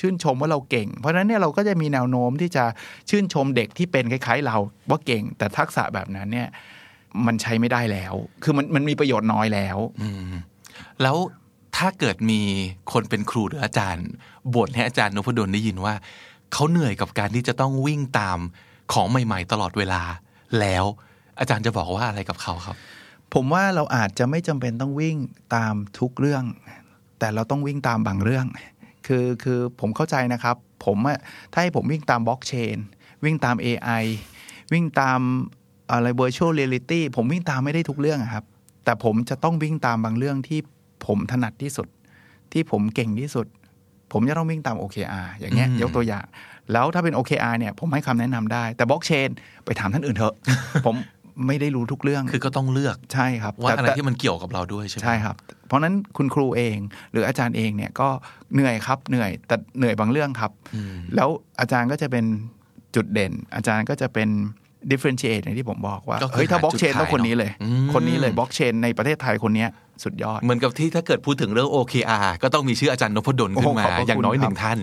[0.00, 2.64] ชื่นชมว่าเราเก่ง เพราะฉะนั้นเนี่ยเราก็จะมีแนวโน้มที่จะ
[3.10, 4.56] ชื่นชมเด็กที่เป็นคล้ายๆ เรา
[4.90, 6.48] ว่าเก่ง แต่ทักษะแบบนั้นเนี่ย
[7.26, 9.78] มันใช้ไม่ได้แล้ว คือมันมันมีประโยชน์น้อยแล้ว
[11.02, 11.16] แล้ว
[11.76, 12.40] ถ้าเกิดมี
[12.92, 14.06] คนเป็นครูหรืออาจารย์
[14.54, 15.94] บ่นให้อาจารย์นพดลได้ยินว่า
[16.52, 18.38] เขาเหนื่อยกับการที่จะต้องวิ่งตาม
[18.92, 20.02] ของใหม่ ๆ ตลอดเวลา
[20.60, 20.84] แล้ว
[21.40, 22.76] อาจารย์จะบอกว่าอะไรกับเขาครับ
[23.34, 25.16] ผมว่าเราอาจจะไม่จำเป็นต้องวิ่ง
[25.54, 26.44] ตามทุกเรื่อง
[27.18, 28.46] แต่เราต้องวิ่งตามบางเรื่อง
[29.06, 31.18] คือคือผมเข้าใจนะครับ ผมอะ
[31.52, 32.76] ถ้าให้ผมวิ่งตามบล็อกเชน
[33.24, 34.04] วิ่งตาม AI
[34.72, 35.20] วิ่งตาม
[35.90, 38.44] อะไร virtual reality ผมวิ่งตามไม่ได้ทุกเรื่องอะครับ
[38.84, 40.60] แต่ผมจะต้องวิ่งตามบางเรื่องที่
[41.06, 41.88] ผมถนัดที่สุด
[42.52, 43.46] ที่ผมเก่งที่สุด
[44.12, 46.24] ผมจะต้องวิ่งตาม OKR อย่างเงี้ยอืมยกตัวอย่าง
[46.72, 49.28] แล้วถ้าเป็น OKR เนี่ยผมให้คำแนะนำได้ แต่บล็อกเชน
[49.64, 50.34] ไปถามท่านอื่นเถอะ
[50.86, 50.94] ผม
[51.46, 56.76] ไม่ได้รู้ทุกเรื่อง คือก็ต้องเลือกใช่ครับว่าแต่อะไรแต่ที่มันเกี่ยวกับเราด้วยใช่ไหมใช่ครับ เพราะฉะนั้นคุณครูเอง
[57.12, 58.08] หรืออาจารย์เองเนี่ยก็
[58.54, 61.28] เหนื่อยครับเหนื่อยแต่เหนื่อยบางเรื่องครับอืมแล้ว
[61.60, 62.24] อาจารย์ก็จะเป็น
[62.94, 64.28] จุดเด่น อาจารย์ก็จะเป็น
[64.90, 69.70] differentiate อย่างที่ผมบอกว่าก็คือเฮ้ยถ้าหาบล็อกเชนจุดขายต้องคนนี้เลยอืมคนนี้เลยบล็อกเชนในประเทศไทยคนเนี้ย
[70.04, 74.78] สุดยอด เหมือนกับที่ถ้าเกิดพูดถึงเรื่อง OKR ก็ต้องมีชื่ออาจารย์นพดลขึ้นมาโอ้ขอบพระคุณอย่างน้อยหนึ่งครับท่าน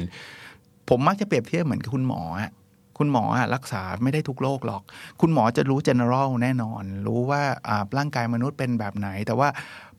[0.89, 2.51] ผมมักจะเปรียบเทียบเหมือนกับคุณหมออะ
[2.97, 4.81] คุณหมออะรักษาไม่ได้ทุกโรคหรอก
[5.21, 9.47] คุณหมอจะรู้ general แน่นอน รู้ว่าอ่าร่างกายมนุษย์เป็นแบบไหน แต่ว่า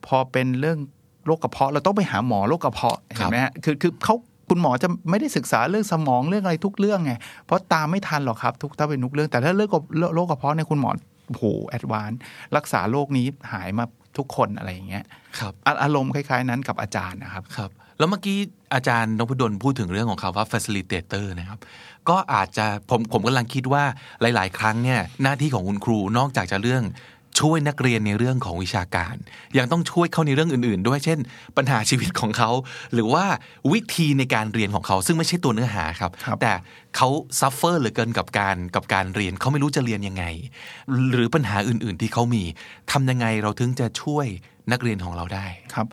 [0.07, 0.78] พอเป็นเรื่อง
[1.26, 4.14] โรคกระเพาะเราต้องไปหาหมอโรคกระเพาะครัเห็บนไหมฮะคือคือเขา
[4.48, 7.12] คุณหมอจะไม่ได้ศึกษาเรื่องสมองเรื่องอะไรทุกเรื่องไง
[7.46, 9.70] เพราะตามไม่ทันหรอกครับทุกถ้าเป็นทุกเรื่อง แต่ถ้าเรื่อง
[10.14, 10.90] โรคกระเพาะเนี่ยคุณหมอ
[11.28, 12.12] โอ้โหแอดวาน
[12.57, 13.85] รักษาโรคนี้หายมา
[14.18, 15.05] ทุกคนอะไรอย่างเงี้ย
[15.38, 17.70] ครับอะอารมณ์คล้าย ๆ นั้นกับอาจารย์นะครับครับ
[18.02, 18.38] แล้วเมื่อกี้
[18.74, 21.58] อาจารย์นพดลพูดถึงเรื่องของคำว่า facilitator นะครับ
[22.08, 23.84] ก็อาจจะผมผมกำลังคิดว่า
[24.20, 26.82] หลาย ๆ ครั้งเนี่ยหน้าที่ของคุณครูนอกจากจะเรื่อง
[27.40, 29.14] ช่วยนักเรียนในเรื่องของวิชาการ
[29.58, 31.18] ยังต้องช่วยเขาในเรื่องอื่น ๆ ด้วยเช่น
[31.56, 32.50] ปัญหาชีวิตของเขา
[32.94, 33.24] หรือว่า
[33.72, 36.52] วิธีในการเรียนของเขา ซึ่งไม่ใช่ตัวเนื้อหาครับครับแต่
[36.96, 37.08] เขา
[37.40, 40.24] ซัฟเฟอร์เหลือเกินกับการกับการเรียนเขาไม่รู้จะเรียนยังไง
[41.12, 42.42] หรือปัญหาอื่น ๆ ที่เขามี
[42.92, 44.26] ทำยังไงเราถึงจะช่วย
[44.72, 45.86] นักเรียนของเราได้ครับ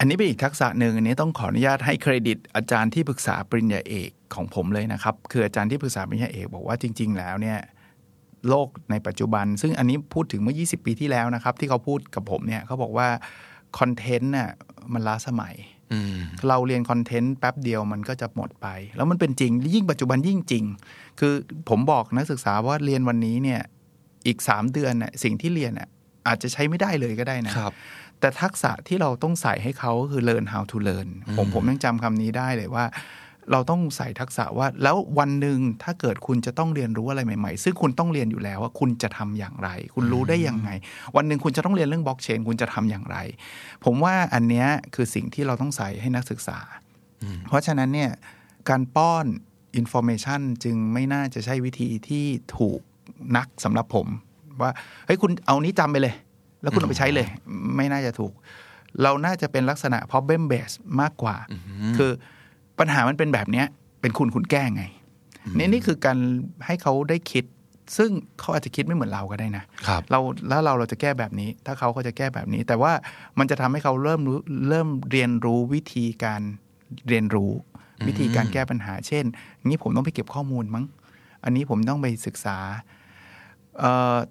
[0.00, 7.58] อันนี้เป็นอีกทักษะหนึ่งอันนี้ต้องขออนุญาตให้เครดิต อาจารย์ที่ปรึกษาปริญญาเอกของผมเลยนะครับ คืออาจารย์ที่ปรึกษาปริญญาเอกบอกว่าจริง ๆ แล้วเนี่ย
[8.48, 13.08] โลกในปัจจุบัน ซึ่งอันนี้พูดถึงเมื่อ 20 ปีที่แล้วนะครับ ที่เขาพูดกับผมเนี่ยเขาบอกว่า
[13.78, 14.50] คอนเทนต์น่ะ
[14.92, 15.54] มันล้าสมัย
[15.92, 16.16] อืม
[16.48, 20.64] เราเรียนคอนเทนต์แป๊บเดียวมันก็จะหมดไป แล้วมันเป็นจริง ยิ่งปัจจุบันยิ่งจริง
[21.20, 21.34] คือ
[21.68, 23.60] ผมบอกนักศึกษาว่าเรียนวันนี้เนี่ย
[24.26, 25.88] อีก 3 เดือนน่ะสิ่งที่เรียนน่ะ
[26.26, 27.72] อาจจะใช้ไม่ได้เลยก็ได้นะครับ
[28.20, 32.86] แต่ทักษะที่เราต้องใส่ให้เขาคือ learn how to learn ผมผมยังจำคำนี้ได้เลยว่า
[33.52, 40.70] เราต้องใส่ทักษะว่า แล้ววันหนึ่งถ้าเกิดคุณจะต้องเรียนรู้อะไรใหม่ๆ ซึ่งคุณต้องเรียนอยู่แล้วว่าคุณจะทำอย่างไร คุณรู้ได้ยังไง
[41.16, 43.16] วันหนึ่งคุณจะต้องเรียนเรื่องบล็อกเชนคุณจะทำอย่างไร
[43.84, 46.58] ผมว่าอันเนี้ยคือสิ่งที่เราต้องใส่ให้นักศึกษา
[47.48, 48.10] เพราะฉะนั้นเนี่ย
[48.68, 49.26] การป้อน
[49.76, 52.24] information จึงไม่น่าจะใช่วิธีที่
[52.56, 52.80] ถูก
[53.36, 54.06] นักสำหรับผม
[54.62, 54.70] ว่า
[55.06, 56.14] เฮ้ยคุณเอานี้จำไปเลย
[56.62, 57.26] แล้วคุณเอาไปใช้เลย
[57.76, 58.32] ไม่น่าจะถูก
[59.02, 61.36] เราน่าจะเป็นลักษณะ problem based มากกว่า
[61.96, 62.10] คือ
[62.78, 63.66] ปัญหามันเป็นแบบเนี้ย
[64.00, 64.84] เป็นคุณคุณแก้ไง
[65.58, 66.18] นี่นี่คือการ
[66.66, 67.44] ให้เขาได้คิด
[67.96, 72.92] ซึ่งเขาอาจจะคิดไม่เหมือนเราก็ได้นะครับเราแล้วเราเราจะแก้แบบนี้ ถ้าเขาก็จะแก้แบบนี้ แต่ว่า
[73.38, 76.42] มันจะทำให้เขาเริ่มรู้เริ่มเรียนรู้วิธีการ
[77.08, 77.52] เรียนรู้
[78.08, 79.24] วิธีการแก้ปัญหา เช่น
[79.66, 80.84] งี้ผมต้องไปเก็บข้อมูลมั้ง
[81.44, 82.98] อันนี้ผมต้องไปศึกษาเอ่อ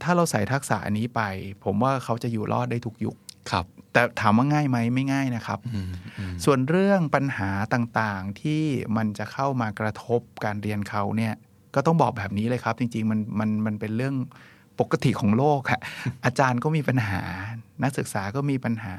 [0.03, 1.21] ถ้าเราใส่ทักษะอันนี้ไป
[1.63, 3.15] ผมว่าเขาจะอยู่รอดได้ทุกยุค
[3.51, 8.63] ครับ แต่ถามว่าง่ายไหมไม่ง่ายนะครับอืมอืมส่วนเรื่องปัญหาต่างๆที่
[8.97, 11.33] มันจะเข้ามากระทบการเรียนเขาเนี่ย
[11.75, 14.15] ก็ต้องบอกแบบนี้เลยครับ จริง ๆ มันมันมันเป็นเรื่อง
[14.79, 15.79] ปกติของโลกอะ
[16.25, 17.21] อาจารย์ก็มีปัญหา
[17.83, 18.95] นักศึกษาก็มีปัญหา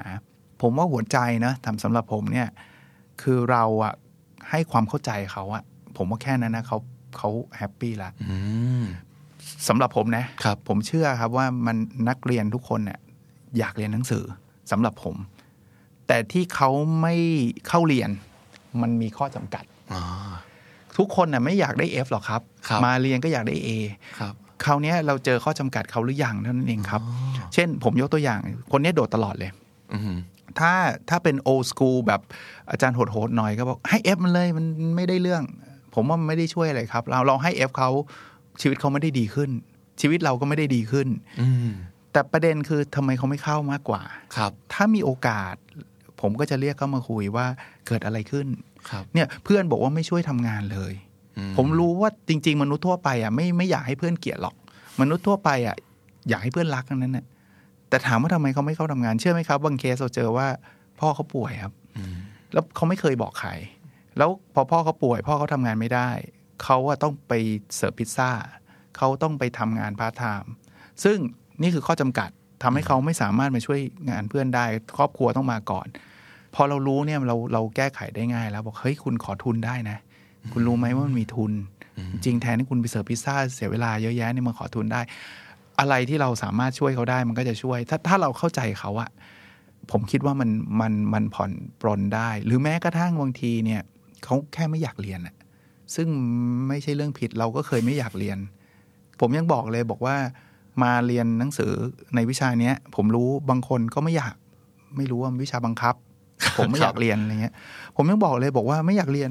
[0.62, 2.48] ผมว่าหัวใจนะทำสำหรับผมเนี่ย
[3.22, 3.94] คือเราอะ
[4.50, 5.62] ให้ความเข้าใจเขาอะ
[5.96, 6.79] ผมว่าแค่นั้นนะเขา
[7.18, 8.37] เขาแฮปปี้ละอื
[8.83, 8.85] ม
[9.68, 11.77] สำหรับผมนะครับผมเชื่อครับว่ามัน
[12.09, 12.99] นักเรียนทุกคนเนี่ย
[13.59, 14.25] อยากเรียนหนังสือ
[14.70, 15.16] สำหรับผม
[16.07, 16.70] แต่ที่เขา
[17.01, 17.14] ไม่
[17.68, 18.11] เข้าเรียน
[18.83, 20.03] มันมีข้อจำกัดอ๋อ
[20.96, 23.68] ทุกคนน่ะไม่อยากได้ F หรอกครับครับมาเรียนก็อยากได้ A
[24.20, 27.03] ครับคราวเนี้ยเราเจอข้อจำกัดเขาหรือยังเท่านั้นเองครับ
[27.55, 28.40] เช่น ผมยกตัวอย่าง
[28.73, 29.51] คนเนี้ยโดดตลอดเลย
[29.92, 30.16] อืม
[30.59, 30.73] ถ้า
[31.09, 32.20] ถ้าเป็น old school แบบ
[32.70, 35.42] อาจารย์โหดๆหน่อยก็บอกให้ F มันเลยมันไม่ได้เรื่อง
[35.94, 37.90] ผมว่ามันไม่ได้ช่วยอะไรครับ เราเราให้ F เขา
[38.61, 39.51] ชีวิตเขาไม่ได้ดีขึ้น
[40.01, 41.09] ชีวิตเราก็ไม่ได้ดีขึ้น
[41.40, 41.70] อืม
[42.12, 44.03] แต่ประเด็นคือทำไมเขาไม่เข้ามากกว่า
[44.37, 45.55] ครับ ถ้ามีโอกาส
[46.20, 47.46] ผมก็จะเรียกเขามาคุยว่า
[47.87, 48.46] เกิดอะไรขึ้น
[48.90, 50.92] ครับเนี่ยเพื่อนบอกว่าไม่ช่วยทำงานเลย
[51.38, 54.55] อืผมรู้ว่าจริง ๆ มนุษย์ทั่วไปอะไม่ไม่อยากให้เพื่อนเกลียดหรอก
[55.01, 55.77] มนุษย์ทั่วไปอะ
[56.29, 57.25] อยากให้เพื่อนรักทั้งนั้นน่ะ
[57.88, 60.46] แต่ถามว่าทำไมเขาไม่เข้าทำงานเชื่อไหมครับบางเคสเราเจอว่า
[61.01, 62.14] พ่อเขาป่วยครับอืม
[62.53, 63.51] แล้วเขาไม่เคยบอกใคร
[64.18, 66.11] แล้วพอพ่อเขาป่วย พ่อเขาทำงานไม่ได้
[66.62, 67.33] เขาอะต้องไป
[67.77, 68.31] เสิร์ฟพิซซ่า
[68.96, 70.53] เขาต้องไปทำงานพาร์ทไทม์
[71.05, 71.18] ซึ่ง
[71.62, 72.31] นี่คือข้อจำกัด
[72.62, 74.64] ทำให้เขาไม่สามารถมาช่วยงานเพื่อนได้
[74.96, 75.87] ครอบครัวต้องมาก่อน
[76.55, 79.99] พอเรารู้เนี่ยเราเราแก้ไขได้ง่าย แล้วบอกเฮ้ยคุณขอทุนได้นะ
[80.53, 81.53] คุณรู้ไหมว่ามันมีทุน
[82.12, 85.01] จริงๆแทนที่คุณไปเสิร์ฟพิซซ่าเสียเวลาเยอะแยะเนี่ยมาขอทุนได้
[85.81, 89.11] อะไรที่เราสามารถช่วยเขาได้มันก็จะช่วย ถ้าถ้าเราเข้าใจเขาอะ
[89.90, 93.83] ผมคิดว่ามันมันมันผ่อนปรนได้ หรือแม้กระทั่งบางทีเนี่ย
[94.25, 95.35] เขาแค่ไม่อยากเรียนอะ
[95.94, 96.09] ซึ่ง
[96.68, 98.38] ไม่ใช่เรื่องผิดเราก็เคยไม่อยากเรียน
[99.20, 100.16] ผมยังบอกเลยบอกว่า
[100.83, 101.72] มาเรียนหนังสือ
[102.14, 104.35] ในวิชาเนี้ย ผมรู้บางคนก็ไม่อยาก
[104.96, 105.94] ไม่รู้ว่ามันวิชาบังคับ
[106.59, 107.55] ผมไม่อยากเรียนอะไรเงี้ย
[107.96, 109.31] ผมยังบอกเลยบอกว่าไม่อยากเรียน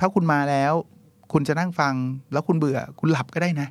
[0.00, 0.72] ถ้าคุณมาแล้ว
[1.32, 1.94] คุณจะนั่งฟัง
[2.32, 3.68] แล้วคุณเบื่อ คุณหลับก็ได้นะ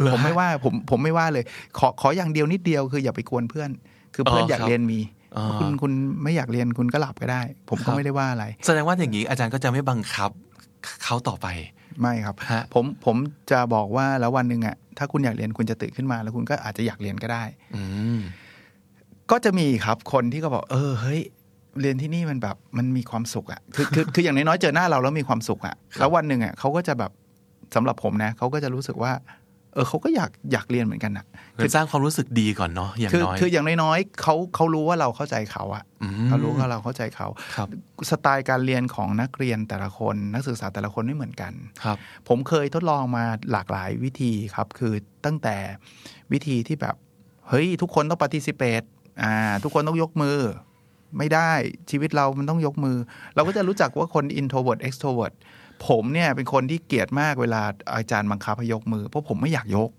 [0.00, 1.44] เหรอผมไม่ว่าผมผมไม่ว่าเลย
[1.78, 3.70] ขอขออย่างเดียวนิดเดียวคืออย่าไปกวนเพื่อน
[4.14, 5.00] คือเพื่อนอ๋อออยากเรียนมี
[5.36, 10.30] อ๋อคุณคุณไม่อยากเรียนคุณก็หลับก็ได้ ผมครัก็บไม่ได้ว่าอะไร แสดงว่าอย่างนี้อาจารย์ก็จะไม่บังคับ
[11.04, 11.46] เขาต่อไป
[12.00, 13.16] ไม่ครับฮะผมผม
[13.50, 17.44] จะบอกว่าแล้ววันหนึ่งอะถ้าคุณอยากเรียนคุณจะตื่นขึ้นมา แล้วคุณก็อาจจะอยากเรียนก็ได้
[17.76, 17.82] อื
[18.16, 18.20] ม
[19.30, 21.20] ก็จะมีครับคนที่ก็บอก เออเฮ้ย
[21.80, 27.12] เรียนที่นี่มันแบบมันมีความสุขอะคือคือคืออย่างน้อยๆเจอหน้าเราแล้วมีความสุขอะแล้ววันหนึ่งอะเขาก็จะแบบ
[27.74, 29.12] สำหรับผมนะเขาก็จะรู้สึกว่า
[29.74, 37.68] เออเขาก็อยากอยากเรียนเหมือนกันอะเหมือนสร้างความรู้สึกดีก่อนเนาะอย่างคือน้อยคืออย่างน้อยๆเขาเขารู้ว่าเราเข้าใจเขาอะอืมเขารู้ว่าเราเข้าใจเขาครับ
[38.10, 41.52] สไตล์การเรียนของนักเรียนแต่ละคน นักศึกษาแต่ละคนไม่เหมือนกัน
[41.84, 41.96] ครับ
[42.28, 44.92] ผมเคยทดลองมาหลากหลายวิธีครับ คือ
[45.24, 45.56] ตั้งแต่
[46.32, 46.94] วิธีที่แบบ
[47.48, 48.86] เฮ้ย ทุกคนต้อง participate
[49.22, 50.38] อ่า ทุกคนต้องยกมือ
[51.18, 51.52] ไม่ได้
[51.90, 52.96] ชีวิตเรามันต้องยกมือ
[53.34, 55.34] เราก็จะรู้จักว่าคน introvert extrovert
[55.88, 57.62] ผมเนี่ยเป็นคนที่เกลียดมากเวลา
[57.96, 59.90] อาจารย์บังคับให้ยกมือ เพราะผมไม่อยากยก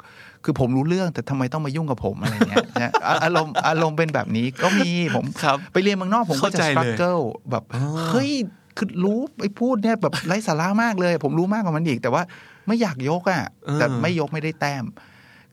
[0.44, 7.64] คือผมรู้เรื่องแต่ทำไมต้องมายุ่งกับผมอะไรเงี้ยนะอะอารมณ์อารมณ์เป็นแบบนี้ก็มีผมครับไปเรียนเมืองนอกผมก็จะเข้าใจเลย struggle แบบ
[8.12, 8.32] เฮ้ย
[8.78, 12.24] คือรู้ไอ้พูดเนี่ยแบบไร้สาระมากเลย ผมรู้มากกว่ามันอีก แต่ว่า
[12.68, 14.86] ไม่อยากยกอะเออแต่ไม่ยกไม่ได้แต้ม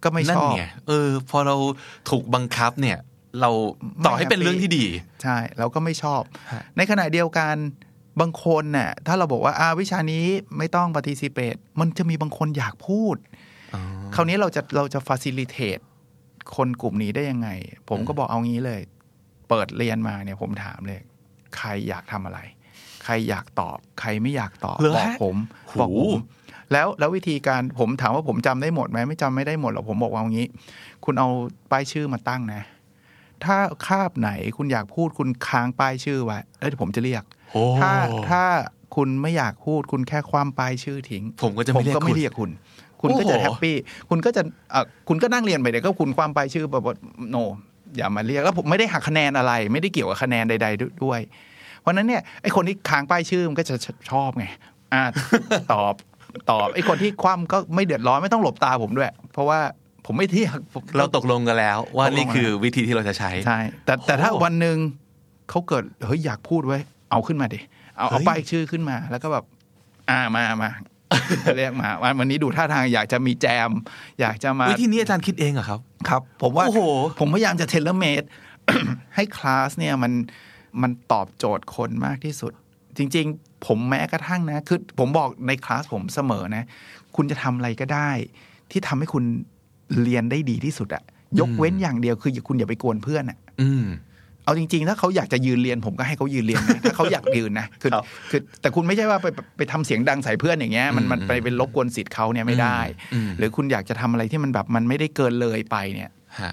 [0.02, 1.56] ก็ไม่นั่ชนอบไงเออ พอเรา
[2.10, 2.98] ถูกบังคับเนี่ย
[3.40, 3.50] เรา
[4.06, 4.84] ต่อให้เป็นเรื่องที่ดี
[5.22, 7.56] ใช่ เราก็ไม่ชอบฮะในขณะเดียวกัน
[8.20, 10.24] บางคนเนี่ยถ้าเราบอกว่าอาวิชานี้
[10.58, 13.16] ไม่ต้อง participate มันจะมีบางคนอยากพูด
[14.14, 15.82] คราวนี้เราจะเราจะ facilitate
[16.56, 17.48] คนกลุ่มนี้ได้ยังไง
[17.88, 18.80] ผมก็บอกเอางี้เลย
[19.48, 21.00] เปิดเรียนมาเนี่ยผมถามเลย
[21.56, 22.40] ใครอยากทำอะไร
[23.04, 25.36] ใครอยากตอบ ใครไม่อยากตอบเหรอบอกฮะผม
[25.68, 26.22] โหบอกผม
[26.72, 30.46] แล้วแล้ววิธีการผมถามว่าผมจำได้หมดไหมไม่จำไม่ได้หมดหรอกผมบอกว่าเอางี้
[31.04, 31.28] คุณเอา
[31.70, 32.62] ป้ายชื่อมาตั้งนะ
[33.44, 37.41] ถ้าคาบไหนคุณอยากพูดคุณค้างป้ายชื่อไว้แล้วเดี๋ยวผมจะเรียกโอ้
[37.80, 37.92] ถ้า
[38.30, 38.42] ถ้า
[38.96, 42.50] คุณไม่อยากพูดคุณแค่ความป้ายชื่อทิ้ง ผมก็จะผไม่มเรียกก็คุไม่ณเรียกคุณ
[43.02, 43.76] คุณก็จะโอ้โหแฮปปี้
[44.10, 44.42] คุณก็จะ
[44.74, 46.94] อะคุณก็นั่งเรียนไปเดี๋ยวก็คุณความไปชื่อแบบว่า
[47.30, 47.36] โน
[47.96, 51.20] อย่ามาเรียกแล้วผมไม่ได้หักคะแนนอะไร ไม่ได้เกี่ยวกับคะแนนใด ๆ ด้วย
[51.80, 53.76] เพราะฉะนั้นเนี่ยไอ้คนที่ค้างป้ายชื่อมันก็จะ
[54.10, 54.46] ชอบไง
[54.94, 55.02] อ่า
[55.72, 55.94] ตอบ
[56.50, 59.60] ตอบไอ้คนที่คว่ำก็ไม่เดือดร้อนไม่ต้องหลบตาผมด้วย เพราะว่า
[60.06, 64.76] ผมไม่เที่ยงผมเราตกลงกันแล้ว ว่าตกลงนี่คือวิธีที่เราจะใช้ใช่แต่แต่ถ้าโอ้วันหนึ่ง
[65.50, 66.82] เขาเกิดเฮ้ยอยากพูดไว้ย
[67.12, 67.60] เอาขึ้นมาดิ
[67.96, 69.44] เอาเอาเฮ้ยป้ายชื่อขึ้นมา แล้วก็แบบ
[70.10, 70.70] อ่ามามา
[71.56, 73.70] เรียกมาวันวันนี้ดูท่าทางอยากจะมีแจม
[74.20, 76.80] อยากจะมาวิธีนี้อาจารย์คิดเองเหรอครับ ครับ ผมว่าโอ้โห
[77.20, 78.22] ผมพยายามจะเทเลเมด
[79.14, 80.12] ให้คลาสเนี่ยมัน
[80.82, 82.52] มันตอบโจทย์คนมากที่สุด
[82.96, 86.64] จริง ๆ ผมแม้กระทั่งนะ คือผมบอกในคลาสผมเสมอนะ
[87.16, 88.10] คุณจะทำอะไรก็ได้
[88.70, 89.24] ที่ทำให้คุณ
[90.02, 91.02] เรียนได้ดีที่สุดอะ
[91.40, 93.84] ยกเว้นอย่างเดียวคืออย่าคุณอย่าไปกวนเพื่อนอะอืม
[94.44, 102.78] เอาจริงๆ ถ้าเขาอยากจะยืนเรียนผมก็ให้เขายืนเรียนนะถ้าเขาอยากยืนนะคือครับคือ แต่คุณไม่ใช่ว่าไปไปไปทำเสียงดังใส่เพื่อนอย่างเงี้ยมันมันอืมไปเป็นรบกวนสิทธิ์เขาเนี่ยไม่ได้
[103.14, 106.52] อืมหรือคุณอยากจะทำอะไรที่มันแบบมันไม่ได้เกินเลยไปเนี่ยฮะ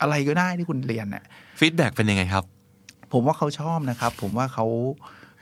[0.00, 1.22] อะไรก็ได้ที่คุณเรียนน่ะ
[1.60, 2.44] feedback เป็นยังไงครับ
[3.12, 4.66] ผมว่าเขาชอบนะครับ ผมว่าเขา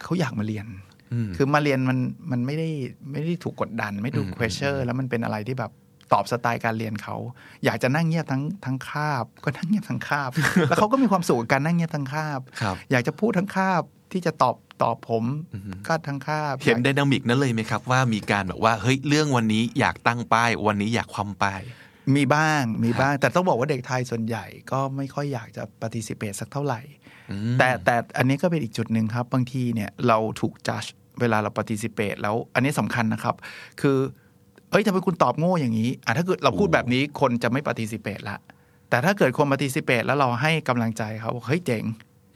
[0.02, 0.66] เขาอยากมาเรียน
[1.12, 1.98] อืมคือมาเรียนมัน
[2.30, 2.68] มันไม่ได้
[3.12, 5.72] ไม่ได้ถูกกดดัน ไม่ถูกอืม pressure แล้วมันเป็นอะไรที่แบบ
[6.12, 7.16] ตอบสไตล์การเรียนเขา
[7.64, 10.30] อยากจะนั่งเงียบทั้งทั้งคาบ ก็นั่งเงียบทั้งคาบ
[10.68, 21.62] แล้วเขาก็มีความสุขกับการนั่งเงียบทั้งคาบครับอยากจะพูดทั้งคาบที่จะตอบตอบผมอือฮึก็ทั้งคาบเห็นอยากได dynamic นั้นเลยไหมครับ ว่ามีการแบบว่าเฮ้ยเรื่องวันนี้อยากตั้งป้าย วันนี้อยากคว่ำป้าย
[22.16, 26.80] มีบ้างมีบ้าง แต่ต้องบอกว่าเด็กไทยส่วนใหญ่ก็ไม่ค่อยอยากจะ participate สักเท่าไหร่
[27.30, 30.84] อืมแต่แต่อันนี้ก็เป็นอีกจุดหนึ่งครับ บางทีเนี่ยเราถูกจัด
[31.20, 33.34] เวลาเรา participate แล้วอันนี้สำคัญนะครับ
[33.80, 33.98] คือ
[34.74, 38.36] เอ้ยทำไมคุณตอบโง่อย่างนี้อะถ้าเกิดเราพูดแบบนี้คนจะไม่ participate ละ
[38.90, 41.84] แต่ถ้าเกิดคน participate แล้วเราให้กำลังใจเขาบอกเฮ้ยเจ๋ง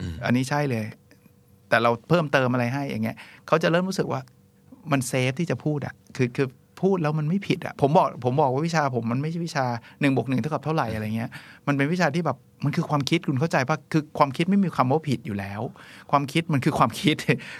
[0.01, 0.85] อืมอันนี้ใช่เลย
[1.69, 4.21] แต่เราเพิ่มเติมอะไรให้อย่างเงี้ยเขาจะเริ่มรู้สึกว่า
[4.91, 6.47] มันเซฟที่จะพูดอะคือคือ
[6.81, 9.65] พูดแล้วมันไม่ผิดอะผมบอกผมบอกว่าวิชาผมมันไม่ใช่วิชา
[10.01, 11.29] หนึ่งบวกหนึ่งเท่ากับเท่าไหร่อะไรเงี้ย
[11.67, 15.61] มันเป็นวิชาที่แบบมันคือความคิดคุณเข้าใจปะคือความคิดไม่มีคำว่าผิดอยู่แล้ว
[16.11, 17.15] ความคิดมันคือความคิด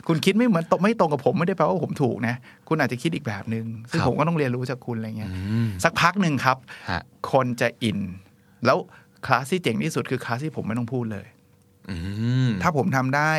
[0.08, 2.36] คุณคิดไม่เหมือนตรงไม่ตรงกับผมไม่ได้แปลว่าผมถูกนะ
[2.68, 6.58] คุณอาจจะคิดอีกแบบหนึ่งซึ่งครับผมก็ต้องเรียนรู้จากคุณอะไรเงี้ยอืมสักพักหนึ่งครับ
[6.90, 7.02] ฮะ
[7.32, 8.00] คนจะอิน
[8.66, 8.78] แล้ว
[9.26, 11.28] คลาสที่เจ๋งที่สุดคือคลาสที่ผมไม่ต้องพูดเลย
[11.90, 11.96] อื
[12.48, 13.32] มถ้าผมทำได้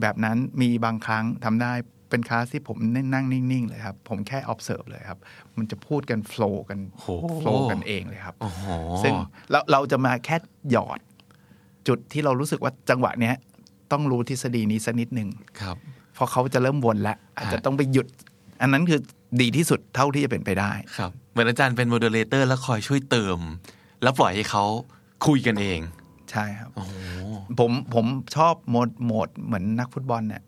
[0.00, 1.72] แบบนั้นมีบางครั้งทำได้
[2.10, 2.76] เป็นคลาสที่ผม
[3.12, 5.18] นั่งนิ่ง ๆ เลยครับ ผมแค่ observe เลยครับ
[5.56, 7.06] มันจะพูดกัน flow กันโห
[7.40, 8.64] flow กันเองเลยครับโอ้โห
[9.02, 9.14] ซึ่ง
[9.50, 10.36] เราเราจะมาแค่
[10.70, 11.00] หยอด
[11.88, 13.34] จุดที่เรารู้สึกว่าจังหวะเนี้ย
[13.92, 15.28] ต้องรู้ทฤษฎีนี้สักนิดหนึ่ง
[15.60, 15.76] ครับ
[16.14, 18.06] เพราะเขาจะเริ่มวนแล้ว อาจจะต้องไปหยุด
[18.62, 19.00] อันนั้นคือ
[19.40, 23.38] ดีที่สุดเท่าที่จะเป็นไปได้ครับเหมือนอาจารย์เป็น moderator แล้วคอยช่วยเติม
[24.02, 24.64] แล้วปล่อยให้เขา
[25.26, 25.80] คุยกันเอง
[26.30, 26.94] ใช่ครับโอ้โห
[27.58, 30.42] ผมผมชอบโหมดโหมดเหมือนนักฟุตบอลเนี่ย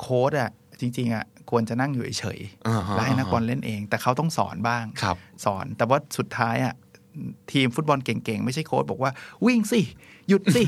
[0.00, 6.74] โค้ดอะ จริงๆอะควรจะนั่งอยู่เฉยๆอ่าฮะแล้วให้นักบอลเล่นเอง แต่เขาต้องสอนบ้างครับสอนแต่ว่าสุดท้ายอะ
[7.52, 9.10] ทีมฟุตบอลเก่งๆ ไม่ใช่โค้ชบอกว่า
[9.46, 9.80] วิ่งสิ
[10.28, 10.62] หยุดสิ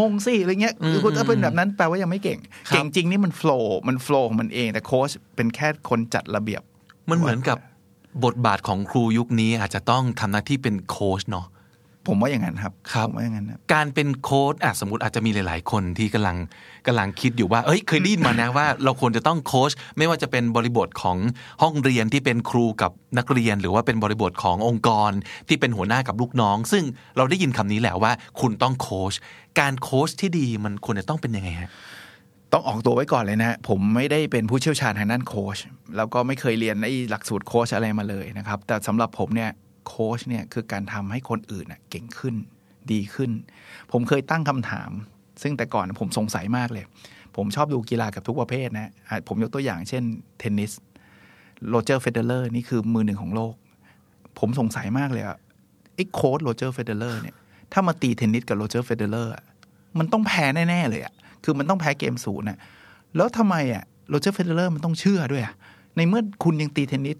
[0.00, 6.62] มงสิอะไรเงี้ยคือคุณถ้าเป็นแบบนั้นแปลว่ายังไม่เก่งครับเก่งจริงนี่มันโฟล์มันโฟล์ของมันเองแต่โค้ชเป็นแค่คนจัดระเบียบ
[7.10, 7.58] มันเหมือนกับ
[8.24, 11.46] บทบาทของครูยุคนี้อาจจะต้องทำหน้าที่เป็นโค้ชเนาะ
[12.10, 16.36] ผมว่าอย่างนั้นครับครับผมว่าอย่างนั้นนะการเป็นโค้ชอะสมมติอาจจะมีหลาย ๆ คนที่กำลัง
[16.86, 21.16] กำลังคิดอยู่ว่าเอ้ยเคยได้ยินมานะว่า เราควรจะต้องโค้ชไม่ว่าจะเป็นบริบทของ
[21.62, 25.10] ห้องเรียนที่เป็นครูกับนักเรียน หรือว่าเป็นบริบทขององค์กร
[25.48, 26.84] ที่เป็นหัวหน้ากับลูกน้อง ซึ่ง
[27.16, 29.14] เราได้ยินคำนี้แหละว่า คุณต้องโค้ช
[29.60, 31.70] การโค้ชที่ดีมันควรจะต้องเป็นยังไงฮะ
[32.52, 35.58] ต้องออกตัวไว้ก่อนเลยนะผมไม่ได้เป็นผู้เชี่ยวชาญทางด้านโค้ช
[35.96, 39.50] แล้วก็ไม่เคยเรียนไอ้หลักสูตรโค้ชอะไรมาเลยนะครับ แต่สำหรับผมเนี่ย
[39.86, 42.34] โค้ชเนี่ยคือการทำให้คนอื่นน่ะเก่งขึ้น
[42.92, 43.30] ดีขึ้น
[43.92, 44.90] ผมเคยตั้งคำถาม
[45.42, 46.84] ซึ่งแต่ก่อนผมสงสัยมากเลย
[47.36, 50.02] ผมชอบดูกีฬากับทุกประเภทนะอะผมยกตัวอย่างเช่น
[50.38, 50.72] เทนนิส
[51.68, 53.54] โรเจอร์เฟเดเลอร์นี่คือมือหนึ่งของโลก
[54.38, 55.38] ผมสงสัยมากเลยอะ
[55.94, 57.36] ไอ้โค้ชโรเจอร์เฟเดเลอร์เนี่ย
[57.72, 59.44] ถ้ามาตีเทนนิสกับโรเจอร์เฟเดเลอร์อะ
[59.98, 61.14] มันต้องแพ้แน่ ๆ เลยอะ
[61.44, 62.58] คือมันต้องแพ้เกมศูนย์อะ
[63.16, 65.54] แล้วทำไมอะโรเจอร์เฟเดเลอร์มันต้องเชื่อด้วยอะ
[65.96, 67.16] ในเมื่อคุณยังตีเทนนิส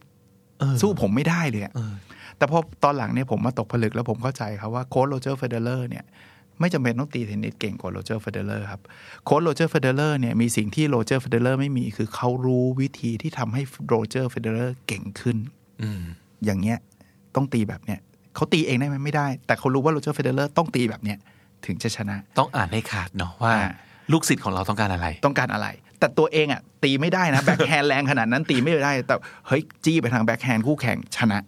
[0.60, 1.92] เออสู้ผมไม่ได้เลยอะเออ
[2.40, 6.04] แต่พอตอนหลังเนี่ยผมมาตกผลึกแล้วผมเข้าใจครับว่าโค้ชโรเจอร์เฟเดเลอร์เนี่ย
[6.60, 8.80] ไม่จำเป็นต้องตีเทนนิสเก่งกว่าโรเจอร์เฟเดเลอร์ครับ
[9.24, 15.36] โค้ชโรเจอร์เฟเดเลอร์เนี่ยมีสิ่งที่โรเจอร์เฟเดเลอร์ไม่มีคือเขารู้วิธีที่ทำให้โรเจอร์เฟเดเลอร์เก่งขึ้น
[15.82, 16.02] อืม
[16.44, 16.78] อย่างเงี้ย
[17.34, 18.00] ต้องตีแบบเนี้ย
[18.34, 21.18] เขาตีเองได้ไหมไม่ได้ แต่เขารู้ว่าโรเจอร์เฟเดเลอร์ต้องตีแบบเนี้ย
[21.66, 23.70] ถึงจะชนะ ต้องอ่านให้ขาดเนาะว่าอ่า
[24.12, 29.14] ลูกศิษย์ของเราต้องการอะไร ต้องการอะไร แต่ตัวเองอะตีไม่ได้นะแบ็คแฮนด์แรงขนาดนั้นตีไม่ได้ แต่
[29.48, 31.38] เฮ้ยจี้ไปทางแบ็คแฮนด์คู่แข่งชนะ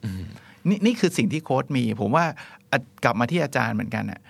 [0.68, 2.24] นี่นี่คือสิ่งที่โค้ชมี ผมว่า
[2.70, 4.20] อะกลับมาที่อาจารย์เหมือนกันอะ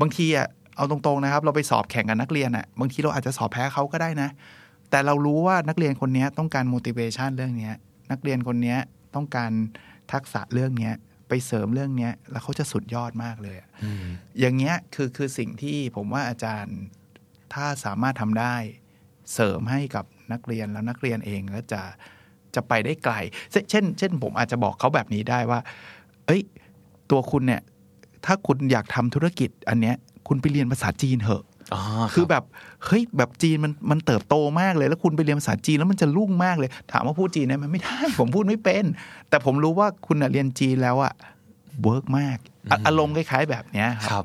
[0.00, 4.28] บางทีอะเอาตรงๆนะครับ เราไปสอบแข่งกับนักเรียนอะบางทีเราอาจจะสอบแพ้เขาก็ได้นะ
[4.90, 7.74] แต่เรารู้ว่านักเรียนคนเนี้ยต้องการ motivation เรื่องเนี้ย
[8.10, 8.78] นักเรียนคนเนี้ย
[9.14, 9.50] ต้องการ
[10.12, 10.94] ทักษะเรื่องเนี้ย
[11.28, 13.68] ไปเสริมเรื่องเนี้ยแล้วเขาจะสุดยอดมากเลยอะ
[14.40, 16.76] อย่างเงี้ยคือคือสิ่งที่ผมว่าอาจารย์
[17.54, 18.54] ถ้าสามารถทำได้
[19.34, 21.82] เสริมให้กับนักเรียนแล้วนักเรียนเองก็จะ
[22.54, 23.14] จะไปได้ไกล
[23.50, 25.60] เช่นเช่น เช่น ผมอาจจะบอกเขาแบบนี้ได้ว่า
[26.26, 26.42] เอ้ย
[27.10, 27.62] ตัวคุณเนี่ย
[28.26, 29.96] ถ้าคุณอยากทำธุรกิจอันเนี้ย
[30.28, 31.42] คุณไปเรียนภาษาจีนเถอะ
[31.74, 31.82] อ๋อ
[32.14, 32.44] คือแบบ
[32.86, 38.84] เฮ้ยแบบจีนมันมันเติบโตมากเลย แล้วคุณไปเรียนภาษาจีนแล้วมันจะรุ่งมากเลย ถามว่าพูดจีนได้ไหมไม่ได้ ผมพูดไม่เป็น
[39.28, 41.12] แต่ผมรู้ว่าคุณน่ะเรียนจีนแล้วอะ
[41.82, 42.38] เวิร์กมาก
[42.70, 44.24] อะอารมณ์คล้ายๆแบบเนี้ยครับครับ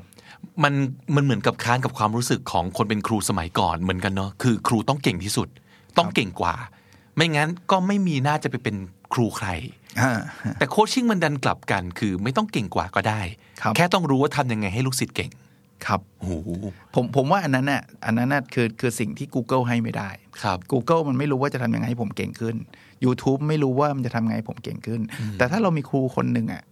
[0.62, 0.74] มัน
[1.14, 5.48] มันเหมือนกับค้านกับความรู้สึกของคนเป็นครูสมัยก่อนเหมือนกันเนาะคือครูต้องเก่งที่สุด
[5.98, 6.54] ต้องเก่งกว่า
[7.18, 8.76] ไม่งั้นก็ไม่มีน่าจะไปเป็น
[9.12, 9.48] ครูใคร
[10.00, 10.12] อ่า
[10.58, 13.20] แต่โคชชิ่งมันดันกลับกัน คือไม่ต้องเก่งกว่าก็ได้
[13.62, 15.30] ครับแค่ต้องรู้ว่าทำยังไงให้ลูกศิษย์เก่ง
[15.86, 16.48] ครับโอ้โห
[16.94, 20.10] ผมผมว่าอันนั้นน่ะอันนั้นน่ะคือคือสิ่งที่ Google ให้ไม่ได้
[20.42, 22.56] ครับ Google มันไม่รู้ว่าจะทำยังไงให้ผมเก่งขึ้น
[23.04, 25.00] YouTube ไม่รู้ว่ามันจะทำยังไงให้ผมเก่งขึ้น
[25.38, 26.62] แต่ถ้าเรามีครูคนหนึ่งอะ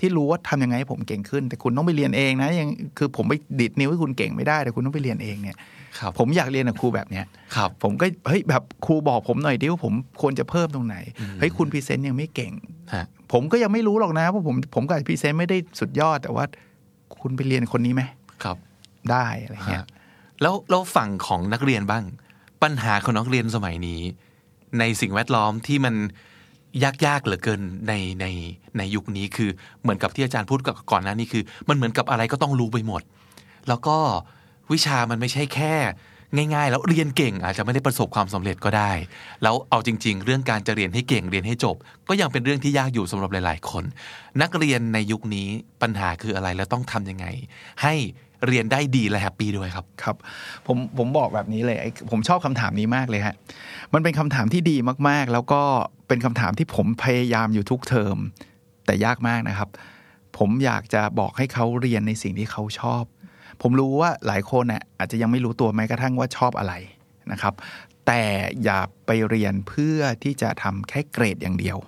[0.00, 5.58] ที่รู้ว่าทำยังไงให้ผมเก่งขึ้น แต่คุณต้องไปเรียนเองนะยังคือผมไปดีดนิ้วให้คุณเก่งไม่ได้แต่คุณต้องไปเรียนเองเนี่ย
[5.98, 7.24] ครับผมอยากเรียนกับครูแบบเนี้ย
[7.56, 10.96] ครับ ผมก็เฮ้ยแบบครูบอกผมหน่อยดิว่าผมควรจะเพิ่มตรงไหน
[11.40, 12.52] เฮ้ยคุณ present ยังไม่เก่ง
[12.94, 16.44] ฮะผมก็ยังไม่รู้หรอกนะว่าผมผมก็ present ไม่ได้สุดยอดแต่ว่า
[17.20, 18.02] คุณไปเรียนคนนี้ไหม
[18.42, 18.56] ครับ
[19.10, 19.86] ได้อะไรเงี้ยฮะ
[20.42, 22.04] แล้วแล้วฝั่งของนักเรียนบ้าง
[22.62, 24.00] ปัญหาของนักเรียนสมัยนี้
[24.78, 25.94] ในสิ่งแวดล้อมที่มัน
[26.84, 28.26] ยากๆเหลือเกินในใน
[28.78, 29.50] ในยุคนี้คือ
[29.82, 33.02] เหมือนกับที่อาจารย์พูดกับก่อนหน้านี้คือ มันเหมือนกับอะไรก็ต้องรู้ไปหมด
[33.68, 33.96] แล้วก็
[34.72, 35.74] วิชามันไม่ใช่แค่
[36.54, 38.92] ง่ายๆ แล้วเรียนเก่งอาจจะไม่ได้ประสบความสำเร็จก็ได้
[39.42, 41.76] แล้วเอาจริง ๆ เรื่องการจะเรียนให้เก่งเรียนให้จบ
[42.08, 43.84] ก็ยังเป็นเรื่องที่ยากอยู่สำหรับหลาย ๆ คน
[44.42, 45.48] นักเรียนในยุคนี้
[45.82, 47.26] ปัญหาคืออะไรแล้วต้องทำยังไง
[47.82, 47.94] ให้
[48.48, 50.16] เรียนได้ดีและแฮปปี้ด้วยครับครับ
[50.66, 53.34] ผมผมบอกแบบนี้เลยไอผมชอบคำถามนี้มากเลยฮะ
[53.94, 54.76] มันเป็นคำถามที่ดี
[55.08, 55.62] มากๆ แล้วก็
[56.08, 58.16] เป็นคำถามที่ผมพยายามอยู่ทุกเทอม
[58.86, 59.68] แต่ยากมากนะครับ
[60.38, 63.04] ผมอยากจะบอกให้เขาเรียนในสิ่งที่เขาชอบ
[63.62, 66.74] ผมรู้ว่าหลายคนน่ะอาจจะยังไม่รู้ตัวแม้กระทั่งว่าชอบอะไร
[67.32, 67.54] นะครับ
[68.06, 68.22] แต่
[68.64, 71.78] อย่าไปเรียนเพื่อที่จะทำแค่เกรดอย่างเดียว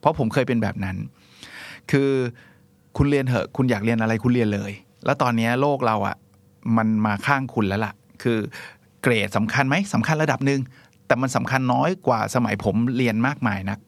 [0.00, 0.96] เพราะผมเคยเป็นแบบนั้น
[1.90, 2.10] คือ
[2.96, 4.72] คุณเรียนเถอะ คุณอยากเรียนอะไรคุณเรียนเลย
[5.04, 6.16] แล้วตอนนี้โลกเราอะ่ะ
[6.76, 8.38] มันมาข้างคุณแล้วล่ะ คือ
[9.02, 10.60] เกรดสำคัญไหมสำคัญระดับหนึ่ง
[11.06, 13.78] แต่มันสำคัญน้อยกว่าสมัยผมเรียนมากมายนัก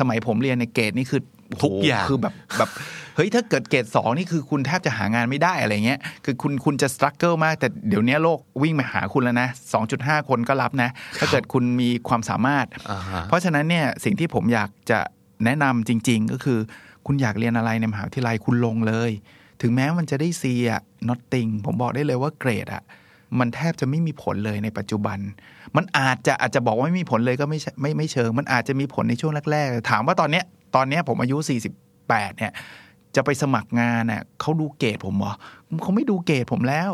[0.00, 2.70] สมัยผมเรียนในเกรดนี่คือโโหทุกอย่างคือแบบแบบ
[3.16, 9.48] เฮ้ยถ้าเกิดเกรดสองนี่คือคุณแทบจะหางานไม่ได้อะไรเงี้ยคือคุณคุณจะส t รั g เกิลมาก แต่เดี๋ยวนี้โลกวิ่งมาหาคุณแล้วนะ
[9.88, 14.98] 2.5 คนก็รับนะ ถ้าเกิดคุณมีความสามารถอ่าฮะเพราะฉะนั้นเนี่ยสิ่งที่ผมอยากจะ
[15.44, 16.58] แนะนำจริง ๆ ก็คือ
[17.06, 19.10] คุณอยากเรียนอะไรในมหาวิทยาลัยคุณลงเลย
[19.60, 22.82] ถึงแม้มันจะได้ซีอะ nothing ผมบอกได้เลยว่าเกรดอะ
[23.38, 25.18] มันแทบจะไม่มีผลเลยในปัจจุบัน
[25.76, 30.44] มันอาจจะอาจจะบอกว่าไม่มีผลเลยก็ไม่ใช่ไม่ไม่เชิง มันอาจจะมีผลในช่วงแรกๆ ถามว่าตอนเนี้ย
[30.74, 31.36] ตอนเนี้ยผมอายุ
[31.88, 32.52] 48 เนี่ย
[33.16, 35.32] จะไปสมัครงานน่ะเขาดูเกรดผมเหรอ
[35.82, 36.92] เขาไม่ดูเกรดผมแล้ว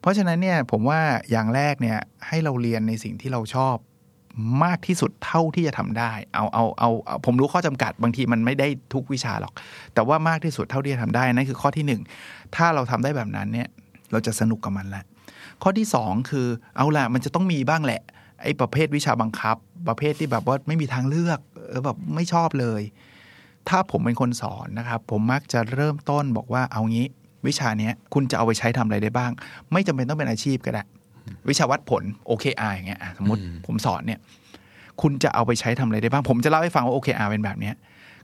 [0.00, 1.98] เพราะฉะนั้นเนี่ยผมว่าอย่างแรกเนี่ย
[2.28, 3.76] ให้เราเรียนในสิ่งที่เราชอบ
[4.64, 9.52] มากที่สุดเท่าที่จะทำได้ เอาเอาเอาเอาผมรู้ข้อจำกัดบางทีมันไม่ได้ทุกวิชาหรอก
[9.94, 12.02] แต่ว่ามากที่สุดเท่าที่จะทำได้นั่นคือข้อที่หนึ่ง
[12.56, 13.68] ถ้าเราทำได้แบบนั้นเนี่ย
[14.12, 15.04] เราจะสนุกกับมันแหละ
[15.62, 18.02] ข้อที่สองคือเอาล่ะมันจะต้องมีบ้างแหละ
[18.42, 19.56] ไอ้ประเภทวิชาบังคับ
[19.88, 22.82] ประเภทที่แบบว่าไม่มีทางเลือกเออแบบไม่ชอบเลย
[23.68, 27.06] ถ้าผมเป็นคนสอนนะครับผมมักจะเริ่มต้นบอกว่าเอางี้
[27.46, 29.30] วิชาเนี้ยคุณจะเอาไปใช้ทำอะไรได้บ้าง
[29.72, 30.82] ไม่จำเป็นต้องเป็นอาชีพก็ได้
[31.48, 34.20] วิชาวัดผล OKR อย่างเงี้ยอะสมมติผมสอนเนี่ย
[35.02, 37.74] คุณจะเอาไปใช้ทำอะไรได้บ้าง ผมจะเล่าให้ฟังว่า OKR เป็นแบบเนี้ย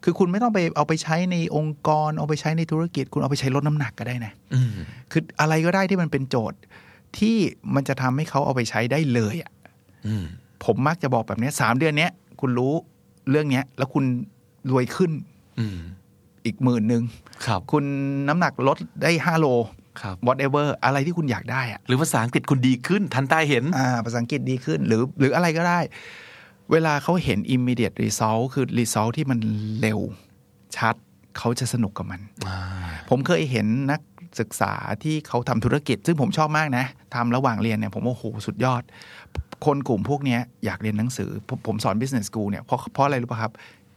[0.04, 4.68] คือคุณไม่ต้องไปเอาไปใช้ในองค์กร เอาไปใช้ในธุรกิจ คุณเอาไปใช้ลดน้ำหนักก็ได้นะอืม
[5.12, 6.58] คืออะไรก็ได้ที่มันเป็นโจทย์
[7.18, 7.36] ที่
[7.74, 9.52] มันจะทำให้เขาเอาไปใช้ได้เลยอะ
[10.06, 10.24] อืม
[10.64, 12.72] ผมมักจะบอกแบบเนี้ยสามเดือนเนี้ย คุณรู้
[13.30, 14.04] เรื่องเนี้ย แล้วคุณ
[14.70, 15.12] รวยขึ้น
[15.60, 15.78] อืม
[16.46, 17.02] อีกหมื่นหนึ่ง
[17.46, 17.84] ครับคุณ
[18.28, 19.85] น้ำหนักลดได้ห้าโลครับ
[20.26, 25.80] whatever อะไรที่คุณอยากได้อะหรือภาษาอังกฤษคุณดีขึ้น ทันตาเห็นอ่าภาษาอังกฤษดีขึ้น หรือหรืออะไรก็ได้
[26.72, 29.38] เวลาเขาเห็น immediate result คือ result ที่มัน
[29.80, 30.00] เร็ว
[30.76, 30.94] ชัด
[31.38, 32.20] เขาจะสนุกกับมัน
[33.10, 34.00] ผมเคยเห็นนัก
[34.40, 34.72] ศึกษา
[35.02, 36.84] ที่เขาทำธุรกิจ ซึ่งผมชอบมากนะ
[37.14, 38.82] ทำระหว่างเรียนเนี่ยผมว่าโอ้โหสุดยอด
[39.66, 43.52] คนกลุ่มพวกเนี้ยอยากเรียนหนังสือผมผมสอน business school เนี่ยเพราะเพราะอะไรรู้ป่ะครับ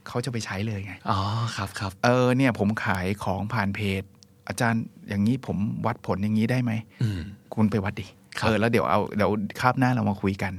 [0.08, 1.20] เขาจะไปใช้เลยไง อ๋อ
[1.56, 4.04] ครับครับเออเนี่ยผมขายของผ่านเพจ
[4.50, 6.72] อาจารย์อย่างนี้ผมวัดผลอย่างนี้ได้ไหม
[7.04, 7.22] อืม
[7.56, 8.06] คุณไปวัดดิ
[8.40, 10.54] ครับเออแล้วเดี๋ยวเอาเดี๋ยวคาบหน้าเรามาคุยกัน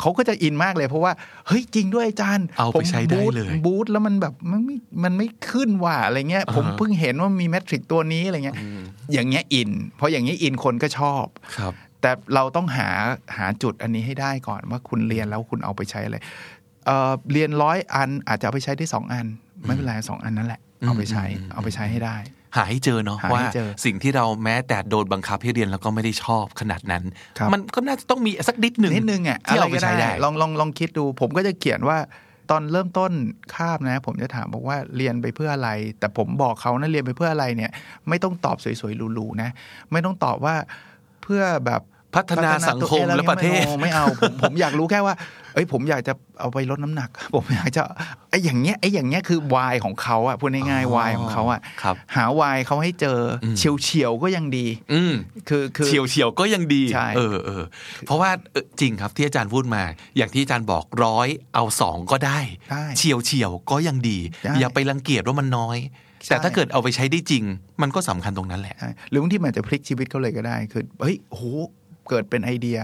[0.00, 1.12] เขาก็จะอินมากเลยเพราะว่า
[1.46, 8.56] เฮ้ยจริงด้วยอาจารย์เอาไปผมใช้ได้บูทเลยบูธแล้วมันแบบมันไม่มันไม่ขึ้นว่ะอะไรเงี้ยอ่าฮะผมเพิ่งเห็นว่ามีแมทริกตัวนี้อะไรเงี้ย
[9.12, 11.24] อย่างเงี้ยอิน เพราะอย่างเงี้ยอินคนก็ชอบ
[11.58, 12.88] ครับ แต่เราต้องหา
[13.36, 16.16] หาจุดอันนี้ให้ได้ก่อนว่าคุณเรียนแล้วคุณเอาไปใช้อะไร
[16.86, 19.26] เอ่อเรียนร้อยอันอาจจะเอาไปใช้ได้สองอัน
[19.64, 22.16] ไม่เป็นไรสองอันนั่นแหละ เอาไปใช้อืมเอาไปใช้ให้ได้
[22.56, 27.02] หาให้เจอเนาะหาให้ว่าเจอสิ่งที่เราแม้แต่โดนบังคับให้เรียนแล้วก็ไม่ได้ชอบขนาดนั้น
[27.38, 31.98] ครับมันก็น่าจะต้องมีสักนิดหนึ่งนิดนึงอะที่เอาไปะรก็ใช้ได้ลองลองลองคิดดู ผมก็จะเขียนว่า
[32.50, 33.12] ตอนเริ่มต้น
[33.54, 37.70] คาบนะ ผมจะถามบอกว่าเรียนไปเพื่ออะไร แต่ผมบอกเขานะเรียนไปเพื่ออะไรเนี่ย
[38.08, 39.50] ไม่ต้องตอบสวยๆหรูๆนะ
[39.92, 40.54] ไม่ต้องตอบว่า
[41.22, 41.82] เพื่อแบบ
[42.14, 45.14] พัฒนาสังคมตัวองและประเทศไม่อาไม่เอาผมผมอยากรู้แค่ว่า
[45.56, 47.82] เอ้ยผมอยากจะเอาไปลดน้ำหนัก ผมอยากจะ
[48.30, 55.14] ไอ้อย่างเงี้ยไอ้อย่างเงี้ยคือวายของเขาอะพูดง่ายๆวายของเขาอะครับหาวายเขาให้เจออมเฉียวเฉียวๆก็ยังดี อืม
[55.48, 57.64] คือคือเฉียวเฉียวๆก็ยังดีใช่เออเออ
[58.06, 59.82] เพราะว่าเออจริงครับที่อาจารย์พูดมา
[60.16, 62.38] อย่างที่อาจารย์บอกร้อยเอาสองก็ได้
[62.70, 65.78] ได้เฉียวเฉียวๆก็ยังดีได้อย่าไปรังเกียจว่ามันน้อย
[66.24, 67.44] ใช่แต่ถ้าเกิดเอาไปใช้ได้จริง
[67.82, 71.42] มันก็สำคัญตรงนั้นแหละใช่หรือบางทีมันอาจจะพลิกชีวิตเขาเลยก็ได้ คือ เฮ้ยโห
[72.08, 72.78] เกิดเป็นไอเดีย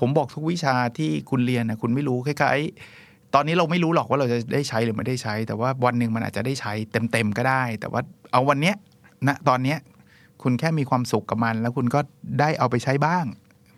[0.00, 6.72] ผมบอกทุกวิชาที่คุณเรียนนะคุณไม่รู้คล้ายๆ ตอนนี้เราไม่รู้หรอกว่าเราจะได้ใช้หรือไม่ได้ใช้ แต่ว่าวันหนึ่งมันอาจจะได้ใช้
[7.12, 8.00] เต็มๆก็ได้ แต่ว่า
[8.32, 8.76] เอาวันเนี้ย
[9.28, 9.78] ณตอนเนี้ย
[10.42, 12.00] คุณแค่มีความสุขกับมัน แล้วคุณก็
[12.40, 13.24] ได้เอาไปใช้บ้าง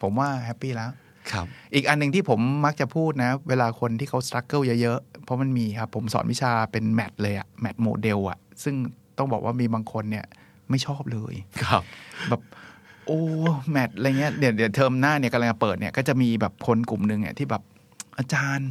[0.02, 0.90] ผมว่า happy แล้ว
[1.32, 8.74] ครับอีกอันหนึ่งที่ผมมักจะพูดนะ เวลาคนที่เขา struggle เยอะๆ เพราะมันมีครับ ผมสอนวิชาเป็น math เลยอะ math model อะซึ่ง
[9.18, 10.26] ต้องบอกว่ามีบางคนเนี่ย
[10.70, 11.82] ไม่ชอบเลยครับ
[12.30, 12.40] แบบ
[13.06, 13.20] โอ้
[13.70, 17.62] math อะไรเงี้ยเดี๋ยวเดี๋ยวเทอมหน้าเนี่ยกำลังจะเปิดเนี่ยก็จะมีแบบคนกลุ่มหนึ่งเนี่ยที่แบบ
[18.18, 18.70] อาจารย์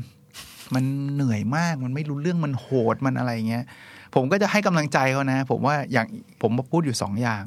[0.76, 3.64] มันเหนื่อยมากมันไม่รู้เรื่องมันโหดมันอะไรเงี้ย
[4.16, 6.08] ผมก็จะให้กำลังใจเขานะ ผมว่าอย่าง
[6.42, 7.44] ผมพูดอยู่สองอย่าง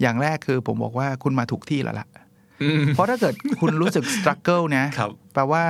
[0.00, 2.08] อย่างแรกคือผมบอกว่าคุณมาถูกที่แล้วล่ะ
[2.62, 5.62] อืมเพราะถ้าเกิดคุณรู้สึก struggle นะครับแปลว่า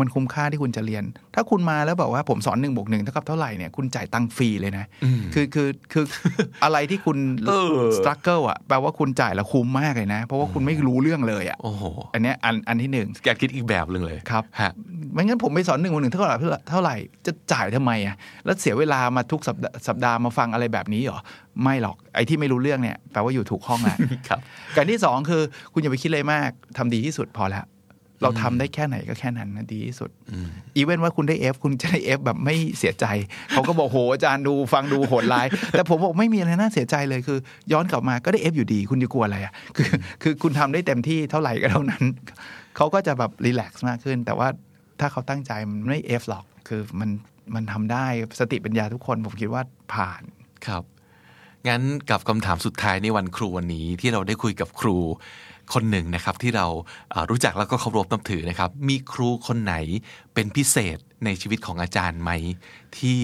[0.00, 6.04] มันคุ้มค่าที่คุณจะเรียน ถ้าคุณมาแล้วบอกว่าผมสอนหนึ่งบวกหนึ่งเท่ากับเท่าไหร่เนี่ยคุณจ่ายตังค์ฟรีเลยนะอืมคือคือคือ
[6.64, 7.18] อะไรที่คุณ
[7.48, 11.84] เออสครัลเกิลอะแปลว่าคุณจ่ายแล้วคุ้มมากเลยนะ เพราะว่าคุณไม่รู้เรื่องเลยอะโอ้โห
[12.14, 14.72] อันเนี้ยอันอันที่หนึ่งแกคิดอีกแบบหนึ่งเลยครับฮะ
[15.12, 16.36] ไม่งั้นผมไปสอนหนึ่งบวกหนึ่งเท่าไหร่
[16.70, 21.20] เท่าไหร่จะจ่ายทำไมอะแล้วเสียเวลามาทุกสัปดาห์สัปดาห์มาฟังอะไรแบบนี้เหรอ
[21.62, 24.40] ไม่หรอกไอ้ที่ไม่รู้เรื่องเนี่ยแปลว่าอยู่ถูกห้องแหละครับ
[24.76, 25.42] การที่สองคือ
[25.72, 27.64] คุณอย่าไปคิดเลยมากทำดีที่สุดพอแล้ว
[28.22, 33.06] เราทำได้แค่ไหนก็แค่นั้นนะดีที่สุดอืมอีเว้นว่าคุณได้ F คุณจะได้ F แบบไม่เสียใจ
[33.50, 37.38] เขาก็บอกโหอาจารย์ดูฟังดูโหดร้าย แต่ผมบอกไม่มีอะไรน่าเสียใจเลยคือ
[37.72, 39.90] ย้อนกลับมาก็ได้ F อยู่ดี คุณจะกลัวอะไรอะคือ
[40.22, 42.04] คือคุณทำได้เต็มที่เท่าไหร่ก็เท่านั้น
[42.76, 44.48] เขาก็จะแบบรีแลกซ์มากขึ้น แต่ว่า
[45.00, 47.10] ถ้าเขาตั้งใจมันไม่ F หรอก คือมัน
[47.54, 48.06] มันทำได้
[48.40, 49.62] สติปัญญาทุกคนผมคิดว่า
[49.94, 50.22] ผ่าน
[50.66, 50.82] ครับ
[51.68, 54.96] งั้นกับคำถามสุดท้ายในวันครูวันนี้ที่เราได้คุยกับครู
[55.74, 56.66] คนหนึ่งนะครับที่เรา
[57.12, 59.74] อ่ารู้จักแล้วก็เคารพนับถือนะครับ มีครูคนไหน
[60.34, 62.30] เป็นพิเศษในชีวิตของอาจารย์ไหม
[62.98, 63.20] ที่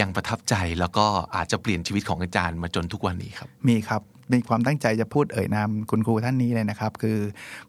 [0.00, 1.06] ยังประทับใจแล้วก็
[1.36, 4.02] อาจจะเปลี่ยนชีวิตของอาจารย์มาจนทุกวันนี้ครับ มีครับ
[4.32, 7.18] มีความตั้งใจจะพูดเอ่ยนามคุณครูท่านนี้เลยนะครับ คือ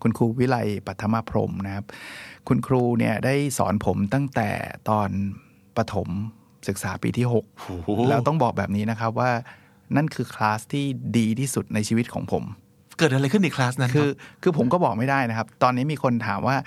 [0.02, 0.58] คุณครูวิไล
[0.88, 1.86] ปัทมพรหมนะครับ
[2.48, 4.50] คุณครูเนี่ยได้สอนผมตั้งแต่
[4.90, 5.10] ตอน
[5.78, 6.10] ประถม
[6.68, 7.36] ศึกษาปีที่โห
[7.72, 9.32] 6แล้วต้องบอกแบบนี้นะครับว่า
[9.96, 10.86] นั่นคือคลาสที่
[11.18, 12.44] ดีที่สุดในชีวิตของผม
[13.02, 16.58] เกิดอะไรขึ้นในคลาสนั้นคือรับคือผมก็บอกไม่ได้นะครับ ตอนนี้มีคนถามว่า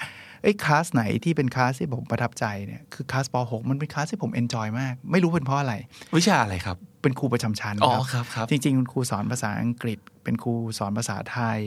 [0.43, 5.75] เอ้ยคลาสไหนที่เป็นคลาสที่ผมประทับใจเนี่ยคือคลาสป .6 มันเป็นคลาสที่ผมเอนจอยมาก ไม่รู้เป็นเพราะอะไร
[6.17, 11.59] วิชาอะไรครับ เป็นครูประจำชั้นอ๋อครับครับ จริงๆคุณครูสอนภาษาอังกฤษ เป็นครูสอนภาษาไทย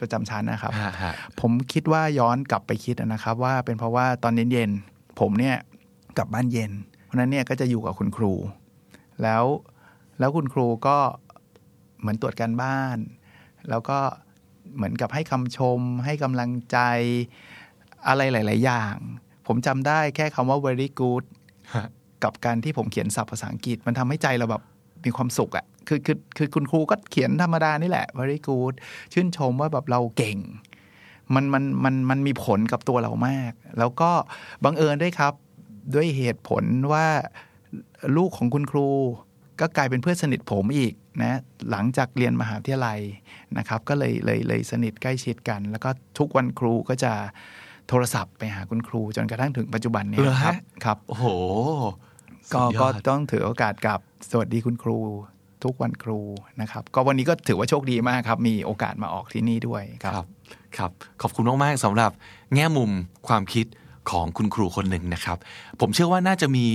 [0.00, 5.56] ประจำชั้นนะครับฮะฮะผมคิดว่าย้อนกลับไปคิดนะครับ ว่าเป็นเพราะว่าตอนเย็นๆผมเนี่ย
[6.18, 6.72] กลับบ้านเย็น
[7.04, 8.32] เพราะฉะนั้นเนี่ยก็จะอยู่กับคุณครู
[9.22, 9.44] แล้ว
[10.18, 10.98] แล้วคุณครูก็
[12.00, 12.96] เหมือนตรวจการบ้าน
[13.70, 13.98] แล้วก็
[14.76, 16.78] เหมือนกับให้คำชม ให้กำลังใจ
[18.08, 18.96] อะไรหลาย ๆ อย่าง
[19.46, 21.24] ผมจำได้แค่คำว่า very good
[22.24, 24.62] กับการที่ผมเขียนศัพท์ภาษาอังกฤษ มันทำให้ใจเราแบบ
[25.04, 28.74] มีความสุขอะ่ะคือคือคือคุณครูก็เขียนธรรมดานี่แหละ very good
[29.12, 30.38] ชื่นชมว่าแบบเราเก่ง
[31.34, 34.10] มันมันมันมันมีผลกับตัวเรามาก แล้วก็
[34.64, 35.34] บังเอิญด้วยครับ
[35.94, 37.06] ด้วยเหตุผลว่า
[38.16, 38.88] ลูกของคุณครู
[39.60, 40.92] ก็กลายเป็นเพื่อนสนิทผมอีก
[41.22, 41.38] นะ
[41.70, 43.00] หลังจากเรียนมหาวิทยาลัย
[43.58, 47.12] นะครับก็เลยเลยเลยสนิทใกล้ชิดกัน แล้วก็ทุกวันครูก็จะ
[47.88, 50.54] โทรศัพท์ไปหาคุณครูจนกระทั่งถึงปัจจุบันเนี้เหรอคฮะรับ
[50.84, 51.26] ครับโอ้โห
[52.54, 53.98] ก็สุดยก็อดต้องถือโอกาสกับ
[54.30, 54.98] สวัสดีคุณครู
[55.64, 56.18] ทุกวันครู
[56.60, 60.26] นะครับ ก็วันนี้ก็ถือว่าโชคดีมากครับ มีโอกาสมาออกที่นี่ด้วยครับครับ
[60.76, 60.90] ครับ
[61.22, 62.10] ขอบคุณมากๆสำหรับ
[62.54, 62.90] แง่มุม
[63.28, 63.66] ความคิด
[64.10, 65.38] ของคุณครูคนหนึ่งนะครับ
[65.80, 66.66] ผมเชื่อว่าน่าจะมี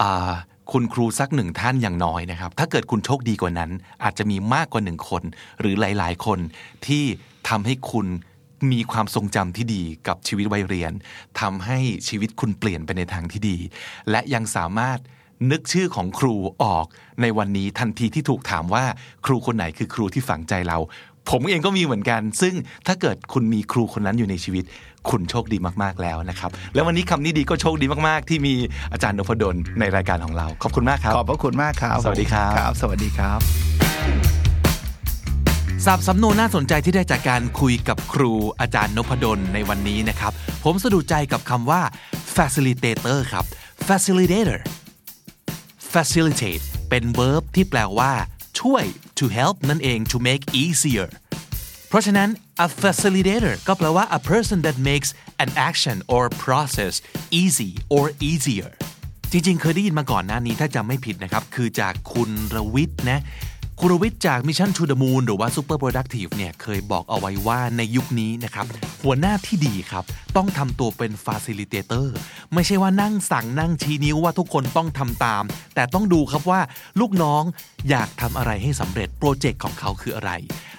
[0.00, 0.32] อ่า
[0.72, 3.70] คุณครูสักหนึ่งท่านอย่างน้อยนะครับ ถ้าเกิดคุณโชคดีกว่านั้น
[4.04, 5.22] อาจจะมีมากกว่าหนึ่งคน
[5.60, 6.38] หรือหลาย ๆ คน
[6.86, 7.04] ที่
[7.48, 8.06] ทำให้คุณ
[8.72, 10.92] มีความทรงจำที่ดีกับชีวิตวัยเรียน
[11.40, 13.56] ทำให้ชีวิตคุณเปลี่ยนไปในทางที่ดี
[14.10, 14.98] และยังสามารถ
[15.50, 16.86] นึกชื่อของครูออก
[17.22, 18.84] ในวันนี้ทันทีที่ถูกถามว่า
[19.26, 20.78] ครูคนไหนคือครูที่ฝังใจเรา
[21.30, 22.54] ผมเองก็มีเหมือนกัน ซึ่ง
[22.86, 24.64] ถ้าเกิดคุณมีครูคนนั้นอยู่ในชีวิต
[25.10, 28.54] คุณโชคดีมากๆแล้วนะครับ แล้ววันนี้คำนี้ดีก็โชคดีมากๆ ที่มี
[28.92, 33.38] อาจารย์นพดลในรายการของเรา ขอบคุณมากครับ ขอบพระคุณมากครับ สวัสดีครับครับ สวัสดีครับ
[35.86, 40.32] สับสำนวนน่าสนใจที่ได้จากการคุยกับครูอาจารย์นพดลในวันนี้นะครับ
[40.64, 41.82] ผมสะดุดใจกับคำว่า
[42.36, 43.44] facilitator ครับ
[43.88, 44.58] facilitator
[45.92, 48.12] facilitate เป็น verb ที่แปลว่า
[48.60, 48.84] ช่วย
[49.18, 51.08] to help นั่นเอง to make easier
[51.45, 51.45] เพ
[51.96, 52.28] ราะฉะนั้น
[52.66, 55.10] a facilitator ก็แปลว่า a person that makes
[55.44, 56.94] an action or process
[57.42, 58.70] easy or easier
[59.32, 63.20] จริงๆ เคยได้ยินมาก่อนหน้านี้ถ้าจำไม่ผิดนะครับ คือจากคุณรวิทย์นะ
[63.80, 68.66] คุรวิทย์จาก Mission to the Moon หรือว่า Super Productive เนี่ยเคยบอกเอาไว้ว่าในยุคนี้นะครับ
[69.02, 70.04] หัวหน้าที่ดีครับ
[70.36, 72.06] ต้องทำตัวเป็น facilitator
[72.54, 76.60] ไม่ใช่ว่านั่งสั่งนั่งชี้นิ้วว่าทุกคนต้องทำตาม แต่ต้องดูครับว่า
[77.00, 77.42] ลูกน้อง
[77.90, 80.30] อยากทำอะไรให้สำเร็จโปรเจกต์ของเขาคืออะไร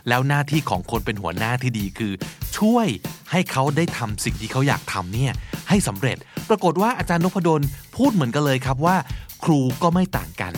[0.07, 2.13] แล้วหน้าที่ของคนเป็นหัวหน้าที่ดีคือ
[2.57, 2.87] ช่วย
[3.31, 5.33] ให้เขาได้ทำสิ่งที่เขาอยากทำเนี่ย
[5.69, 6.17] ให้สำเร็จ
[6.49, 7.61] ปรากฏว่าอาจารย์นพดล
[7.95, 8.95] พูดเหมือนกันเลยครับว่า
[9.43, 10.53] ครูก็ไม่ต่างกัน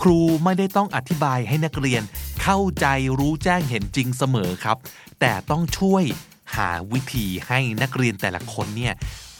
[0.00, 2.02] ครูไม่ได้ต้องอธิบายให้นักเรียน
[2.42, 2.86] เข้าใจ
[3.18, 4.76] รู้แจ้งเห็นจริงเสมอครับ
[5.20, 6.04] แต่ต้องช่วย
[6.56, 8.94] หาวิธีให้นักเรียนแต่ละคนเนี่ย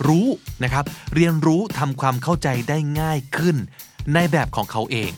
[0.09, 0.26] รู้
[0.62, 0.84] นะครับ
[1.14, 3.57] เรียนรู้ทำความเข้าใจได้ง่ายขึ้น
[4.14, 5.12] ในแบบของเขาเอง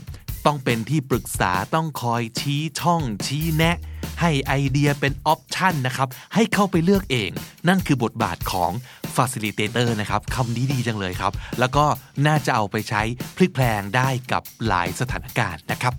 [0.46, 3.76] ต้องเป็นที่ปรึกษาต้องคอยชี้ช่องชี้แนะ
[4.20, 7.30] ให้ไอเดียเป็นออปชันนะครับ ให้เข้าไปเลือกเอง
[7.68, 8.70] นั่นคือบทบาทของ
[9.18, 11.84] facilitator นะครับคำนี้ดีจังเลยครับ แล้วก็
[12.26, 13.02] น่าจะเอาไปใช้
[13.36, 15.94] พลิกแพลงได้กับหลายสถานการณ์นะครับ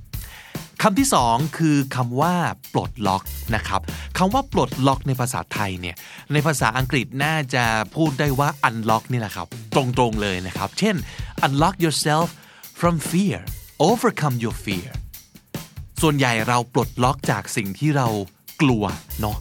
[0.83, 2.33] คำที่สองคือคำว่า
[2.73, 3.23] ปลดล็อก
[3.55, 3.81] นะครับ
[4.17, 5.95] คำว่าปลดล็อกในภาษาไทยเนี่ย
[6.33, 7.63] ในภาษาอังกฤษน่าจะ
[7.95, 10.95] พูดได้ว่า unlock นี่แหละครับ ตรงๆเลยนะครับ เช่น
[11.45, 12.27] unlock yourself
[12.79, 13.39] from fear
[13.89, 14.89] overcome your fear
[16.01, 18.07] ส่วนใหญ่เราปลดล็อกจากสิ่งที่เรา
[18.61, 18.83] กลัว
[19.21, 19.37] เนาะ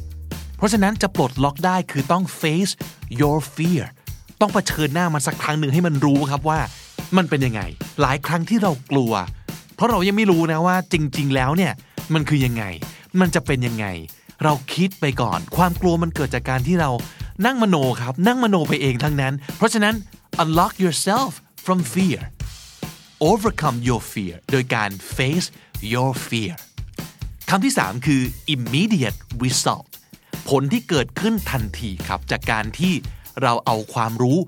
[0.58, 2.72] เพราะฉะนั้นจะปลดล็อกได้คือต้อง face
[3.20, 3.84] your fear
[4.40, 6.60] ต้องเผชิญหน้ามันสักครั้งหนึ่งให้มันรู้ครับว่า
[7.16, 7.62] มันเป็นยังไง
[8.00, 9.12] หลายครั้งที่เรากลัว
[9.74, 11.72] เพราะเรายังไม่รู้นะว่าจริง ๆ แล้วเนี่ย
[12.14, 12.64] มันคือยังไง
[13.20, 13.86] มันจะเป็นยังไง
[14.44, 16.90] เราคิดไปก่อน ความกลัวมันเกิดจากการที่เรา
[17.46, 19.94] นั่งมโนครับ นั่งมโนไปเองทั้งนั้น เพราะฉะนั้น
[20.42, 21.30] unlock yourself
[21.64, 22.20] from fear
[23.30, 25.46] overcome your fear โดยการ face
[25.92, 26.54] your fear
[27.50, 28.22] คำที่ 3 คือ
[28.54, 29.90] immediate result
[30.48, 32.92] ผลที่เกิดขึ้นทันทีครับ จากการที่
[33.42, 34.38] เราเอาความรู้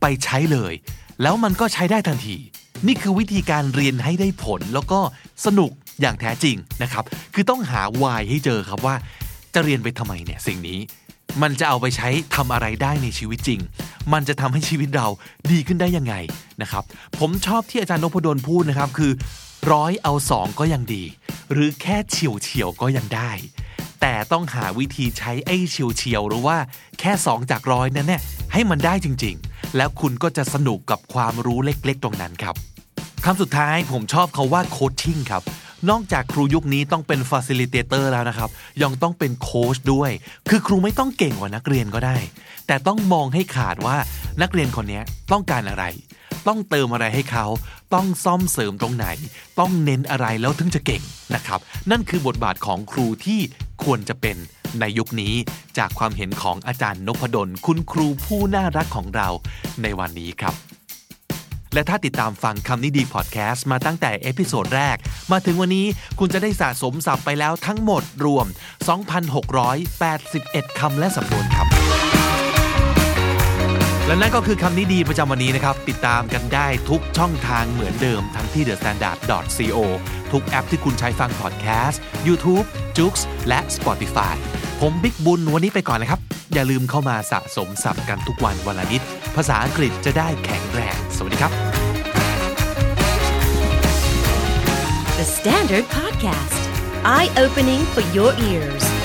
[0.00, 0.74] ไปใช้เลย
[1.22, 2.36] แล้วมันก็ใช้ได้ทันที
[2.86, 5.00] นี่คือวิธีการเรียนให้ได้ผลแล้วก็
[5.44, 7.04] สนุกอย่างแท้จริงนะครับ
[7.34, 8.94] คือต้องหา why ให้เจอครับว่า
[9.54, 10.78] จะเรียนไปทำไมเนี่ยสิ่งนี้
[11.42, 13.60] มันจะเอาไปใช้ทำอะไรได้ในชีวิตจริง
[14.12, 15.08] มันจะทำให้ชีวิตเรา
[15.52, 16.14] ดีขึ้นได้ยังไง
[16.62, 16.84] นะครับ
[17.18, 19.12] ผมชอบที่อาจารย์นพดลพูดนะครับคือ
[19.72, 21.04] ร้อยเอาสองก็ยังดี
[21.52, 23.30] หรือแค่เฉียวเฉียวก็ยังได้
[24.00, 26.56] แต่ต้องหาวิธีใช้ไอ้เฉียวเฉียวๆหรือว่า
[27.00, 28.22] แค่สองจากร้อยนั้นเนี่ย
[28.52, 32.54] ให้มันได้จริงๆ แล้วคุณก็จะสนุกกับความรู้เล็กๆ ตรงนั้นครับ
[33.24, 35.42] คำสุดท้ายผมชอบเขาว่าโคชชิ่งครับ
[35.90, 38.50] นอกจากครูยุคนี้ต้องเป็น facilitator แล้วนะครับ
[38.82, 40.10] ยังต้องเป็นโค้ชด้วย
[40.48, 42.16] คือครูไม่ต้องเก่งกว่านักเรียนก็ได้
[42.66, 43.96] แต่ต้องมองให้ขาดว่า
[44.42, 45.00] นักเรียนคนนี้
[45.32, 45.84] ต้องการอะไร
[46.48, 47.46] ต้องเติมอะไรให้เขา
[47.94, 49.06] ต้องซ่อมเสริมตรงไหน
[49.58, 51.02] ต้องเน้นอะไรแล้วถึงจะเก่ง
[51.34, 51.60] นะครับ
[51.90, 53.40] นั่นคือบทบาทของครูที่
[53.84, 54.36] ควรจะเป็น
[54.80, 55.34] ในยุคนี้
[55.78, 59.28] จากความเห็นของอาจารย์นพดล คุณครูผู้น่ารักของเรา
[59.82, 60.54] ในวันนี้ครับ
[61.74, 64.96] และถ้าติดตามฟังคำนี้ดีพอดแคสต์มาตั้งแต่ episode แรก
[65.32, 65.86] มาถึงวันนี้
[66.18, 68.46] คุณจะได้สะสมศัพท์ไปแล้วทั้งหมดรวม
[69.82, 72.19] 2,681คำและสำนวนครับ
[74.10, 79.78] และนั่นก็คือคำนี้ดีประจำวันนี้นะครับ ติดตามกันได้ทุกช่องทางเหมือนเดิมทั้งที่ thestandard.co
[80.32, 82.66] ทุกแอปที่คุณใช้ฟังพอดแคสต์ YouTube,
[82.98, 83.14] j o o x
[83.48, 84.34] และ Spotify
[84.80, 86.20] ผมบิ๊กบุญวันนี้ไปก่อนนะครับ
[86.54, 89.02] อย่าลืมเข้ามาสะสมศัพท์กันทุกวันวันละนิด
[89.36, 91.52] ภาษาอังกฤษจะได้แข็งแรง สวัสดีครับ
[95.18, 96.62] The Standard Podcast,
[97.16, 98.99] eye opening for your ears.